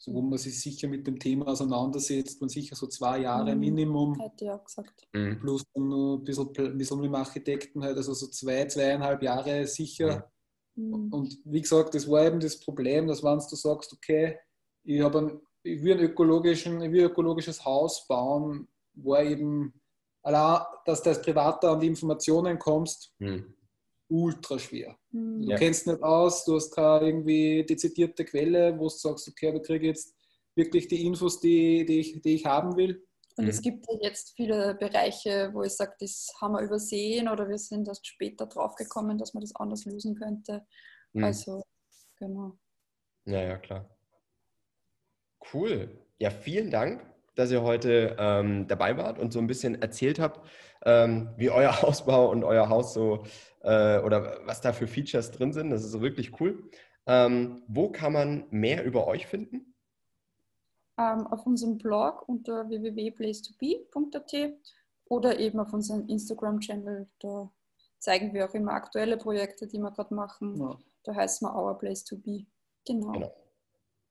so, 0.00 0.14
wo 0.14 0.20
man 0.22 0.38
sich 0.38 0.60
sicher 0.60 0.86
mit 0.86 1.06
dem 1.08 1.18
Thema 1.18 1.48
auseinandersetzt, 1.48 2.40
man 2.40 2.48
sicher 2.48 2.76
so 2.76 2.86
zwei 2.86 3.18
Jahre 3.18 3.52
mhm. 3.54 3.60
Minimum. 3.60 4.20
Hätte 4.20 4.44
ich 4.44 4.50
auch 4.50 4.64
gesagt. 4.64 5.08
Mhm. 5.12 5.40
Plus 5.40 5.64
dann 5.74 5.88
noch 5.88 6.18
ein 6.18 6.24
bisschen, 6.24 6.48
ein 6.56 6.78
bisschen 6.78 7.00
mit 7.00 7.06
dem 7.06 7.14
Architekten 7.16 7.82
halt, 7.82 7.96
also 7.96 8.14
so 8.14 8.28
zwei, 8.28 8.64
zweieinhalb 8.66 9.22
Jahre 9.22 9.66
sicher. 9.66 10.30
Mhm. 10.76 11.12
Und 11.12 11.38
wie 11.44 11.60
gesagt, 11.60 11.94
das 11.94 12.08
war 12.08 12.24
eben 12.24 12.38
das 12.38 12.60
Problem, 12.60 13.08
dass 13.08 13.24
wenn 13.24 13.38
du 13.38 13.56
sagst, 13.56 13.92
okay, 13.92 14.38
ich, 14.84 15.00
habe 15.00 15.40
ich 15.64 15.82
will 15.82 15.98
ein, 15.98 16.04
ökologischen, 16.04 16.80
ich 16.80 16.92
will 16.92 17.00
ein 17.00 17.10
ökologisches 17.10 17.64
Haus 17.64 18.06
bauen, 18.06 18.68
wo 18.94 19.16
eben 19.16 19.74
allein, 20.22 20.64
dass 20.84 21.02
du 21.02 21.10
als 21.10 21.22
Privater 21.22 21.72
an 21.72 21.80
die 21.80 21.88
Informationen 21.88 22.56
kommst, 22.56 23.12
mhm. 23.18 23.52
Ultra 24.08 24.58
schwer. 24.58 24.96
Mhm. 25.10 25.42
Du 25.42 25.50
ja. 25.50 25.56
kennst 25.56 25.86
nicht 25.86 26.02
aus, 26.02 26.44
du 26.44 26.56
hast 26.56 26.70
keine 26.70 27.06
irgendwie 27.06 27.64
dezidierte 27.64 28.24
Quelle, 28.24 28.78
wo 28.78 28.84
du 28.84 28.88
sagst, 28.88 29.28
okay, 29.28 29.52
da 29.52 29.58
kriege 29.58 29.86
ich 29.86 29.96
jetzt 29.96 30.14
wirklich 30.54 30.88
die 30.88 31.06
Infos, 31.06 31.40
die, 31.40 31.84
die, 31.84 32.00
ich, 32.00 32.20
die 32.20 32.34
ich 32.34 32.44
haben 32.46 32.76
will. 32.76 33.04
Und 33.36 33.44
mhm. 33.44 33.50
es 33.50 33.62
gibt 33.62 33.86
jetzt 34.02 34.34
viele 34.34 34.74
Bereiche, 34.74 35.50
wo 35.52 35.62
ich 35.62 35.72
sage, 35.72 35.92
das 36.00 36.28
haben 36.40 36.54
wir 36.54 36.62
übersehen 36.62 37.28
oder 37.28 37.48
wir 37.48 37.58
sind 37.58 37.86
erst 37.86 38.06
später 38.06 38.46
draufgekommen, 38.46 39.16
dass 39.16 39.32
man 39.32 39.42
das 39.42 39.54
anders 39.54 39.84
lösen 39.84 40.16
könnte. 40.16 40.66
Mhm. 41.12 41.24
Also, 41.24 41.62
genau. 42.18 42.58
Ja, 43.26 43.42
ja, 43.42 43.58
klar. 43.58 43.88
Cool. 45.52 46.04
Ja, 46.18 46.30
vielen 46.30 46.70
Dank, 46.70 47.06
dass 47.36 47.52
ihr 47.52 47.62
heute 47.62 48.16
ähm, 48.18 48.66
dabei 48.66 48.96
wart 48.96 49.20
und 49.20 49.32
so 49.32 49.38
ein 49.38 49.46
bisschen 49.46 49.80
erzählt 49.80 50.18
habt, 50.18 50.44
ähm, 50.84 51.32
wie 51.36 51.50
euer 51.50 51.70
Hausbau 51.82 52.30
und 52.30 52.42
euer 52.42 52.68
Haus 52.68 52.92
so 52.92 53.24
äh, 53.60 53.98
oder 54.00 54.40
was 54.44 54.60
da 54.60 54.72
für 54.72 54.86
Features 54.86 55.30
drin 55.30 55.52
sind. 55.52 55.70
Das 55.70 55.84
ist 55.84 56.00
wirklich 56.00 56.40
cool. 56.40 56.70
Ähm, 57.06 57.62
wo 57.68 57.90
kann 57.90 58.12
man 58.12 58.46
mehr 58.50 58.84
über 58.84 59.06
euch 59.06 59.26
finden? 59.26 59.74
Ähm, 60.98 61.26
auf 61.28 61.46
unserem 61.46 61.78
Blog 61.78 62.28
unter 62.28 62.68
www.place2be.at 62.68 64.52
oder 65.06 65.38
eben 65.38 65.60
auf 65.60 65.72
unserem 65.72 66.06
Instagram-Channel. 66.08 67.08
Da 67.20 67.50
zeigen 67.98 68.34
wir 68.34 68.48
auch 68.48 68.54
immer 68.54 68.72
aktuelle 68.72 69.16
Projekte, 69.16 69.66
die 69.66 69.78
wir 69.78 69.90
gerade 69.90 70.14
machen. 70.14 70.60
Ja. 70.60 70.78
Da 71.04 71.14
heißt 71.14 71.42
man 71.42 71.54
Our 71.54 71.78
Place 71.78 72.04
to 72.04 72.16
Be. 72.16 72.46
Genau. 72.84 73.12
genau. 73.12 73.34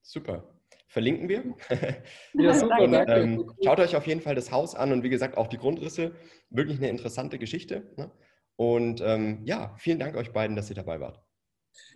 Super 0.01 0.43
verlinken 0.87 1.29
wir. 1.29 1.43
Ja, 2.33 2.53
super, 2.53 2.79
und, 2.79 2.93
ähm, 2.93 3.51
schaut 3.63 3.79
euch 3.79 3.95
auf 3.95 4.07
jeden 4.07 4.21
Fall 4.21 4.35
das 4.35 4.51
Haus 4.51 4.75
an 4.75 4.91
und 4.91 5.03
wie 5.03 5.09
gesagt 5.09 5.37
auch 5.37 5.47
die 5.47 5.57
Grundrisse. 5.57 6.15
Wirklich 6.49 6.77
eine 6.77 6.89
interessante 6.89 7.37
Geschichte. 7.37 7.83
Ne? 7.97 8.09
Und 8.57 9.01
ähm, 9.01 9.41
ja, 9.45 9.73
vielen 9.77 9.99
Dank 9.99 10.15
euch 10.15 10.33
beiden, 10.33 10.55
dass 10.55 10.69
ihr 10.69 10.75
dabei 10.75 10.99
wart. 10.99 11.21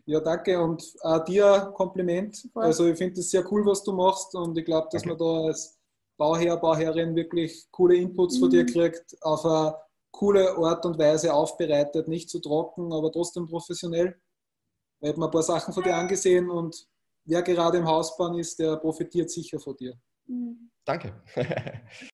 Ja, 0.05 0.19
danke 0.19 0.61
und 0.61 0.83
auch 1.01 1.23
dir 1.23 1.71
Kompliment. 1.75 2.47
Also 2.53 2.87
ich 2.87 2.97
finde 2.97 3.19
es 3.19 3.31
sehr 3.31 3.49
cool, 3.51 3.65
was 3.65 3.83
du 3.83 3.93
machst 3.93 4.33
und 4.35 4.57
ich 4.57 4.65
glaube, 4.65 4.87
dass 4.91 5.01
okay. 5.01 5.09
man 5.09 5.17
da 5.17 5.47
als 5.47 5.79
Bauherr, 6.17 6.57
Bauherrin 6.57 7.15
wirklich 7.15 7.67
coole 7.71 7.95
Inputs 7.95 8.35
mhm. 8.35 8.39
von 8.39 8.49
dir 8.51 8.63
mhm. 8.63 8.67
kriegt, 8.67 9.15
auf 9.21 9.43
eine 9.43 9.75
coole 10.11 10.55
Art 10.57 10.85
und 10.85 10.99
Weise 10.99 11.33
aufbereitet, 11.33 12.07
nicht 12.07 12.29
zu 12.29 12.39
trocken, 12.39 12.93
aber 12.93 13.11
trotzdem 13.11 13.47
professionell. 13.47 14.15
Ich 14.99 15.09
habe 15.09 15.19
mir 15.19 15.25
ein 15.25 15.31
paar 15.31 15.41
Sachen 15.41 15.73
von 15.73 15.83
dir 15.83 15.95
angesehen 15.95 16.49
und 16.49 16.87
wer 17.25 17.41
gerade 17.41 17.79
im 17.79 17.87
Hausbahn 17.87 18.37
ist, 18.37 18.59
der 18.59 18.75
profitiert 18.77 19.31
sicher 19.31 19.59
von 19.59 19.75
dir. 19.75 19.99
Danke. 20.85 21.21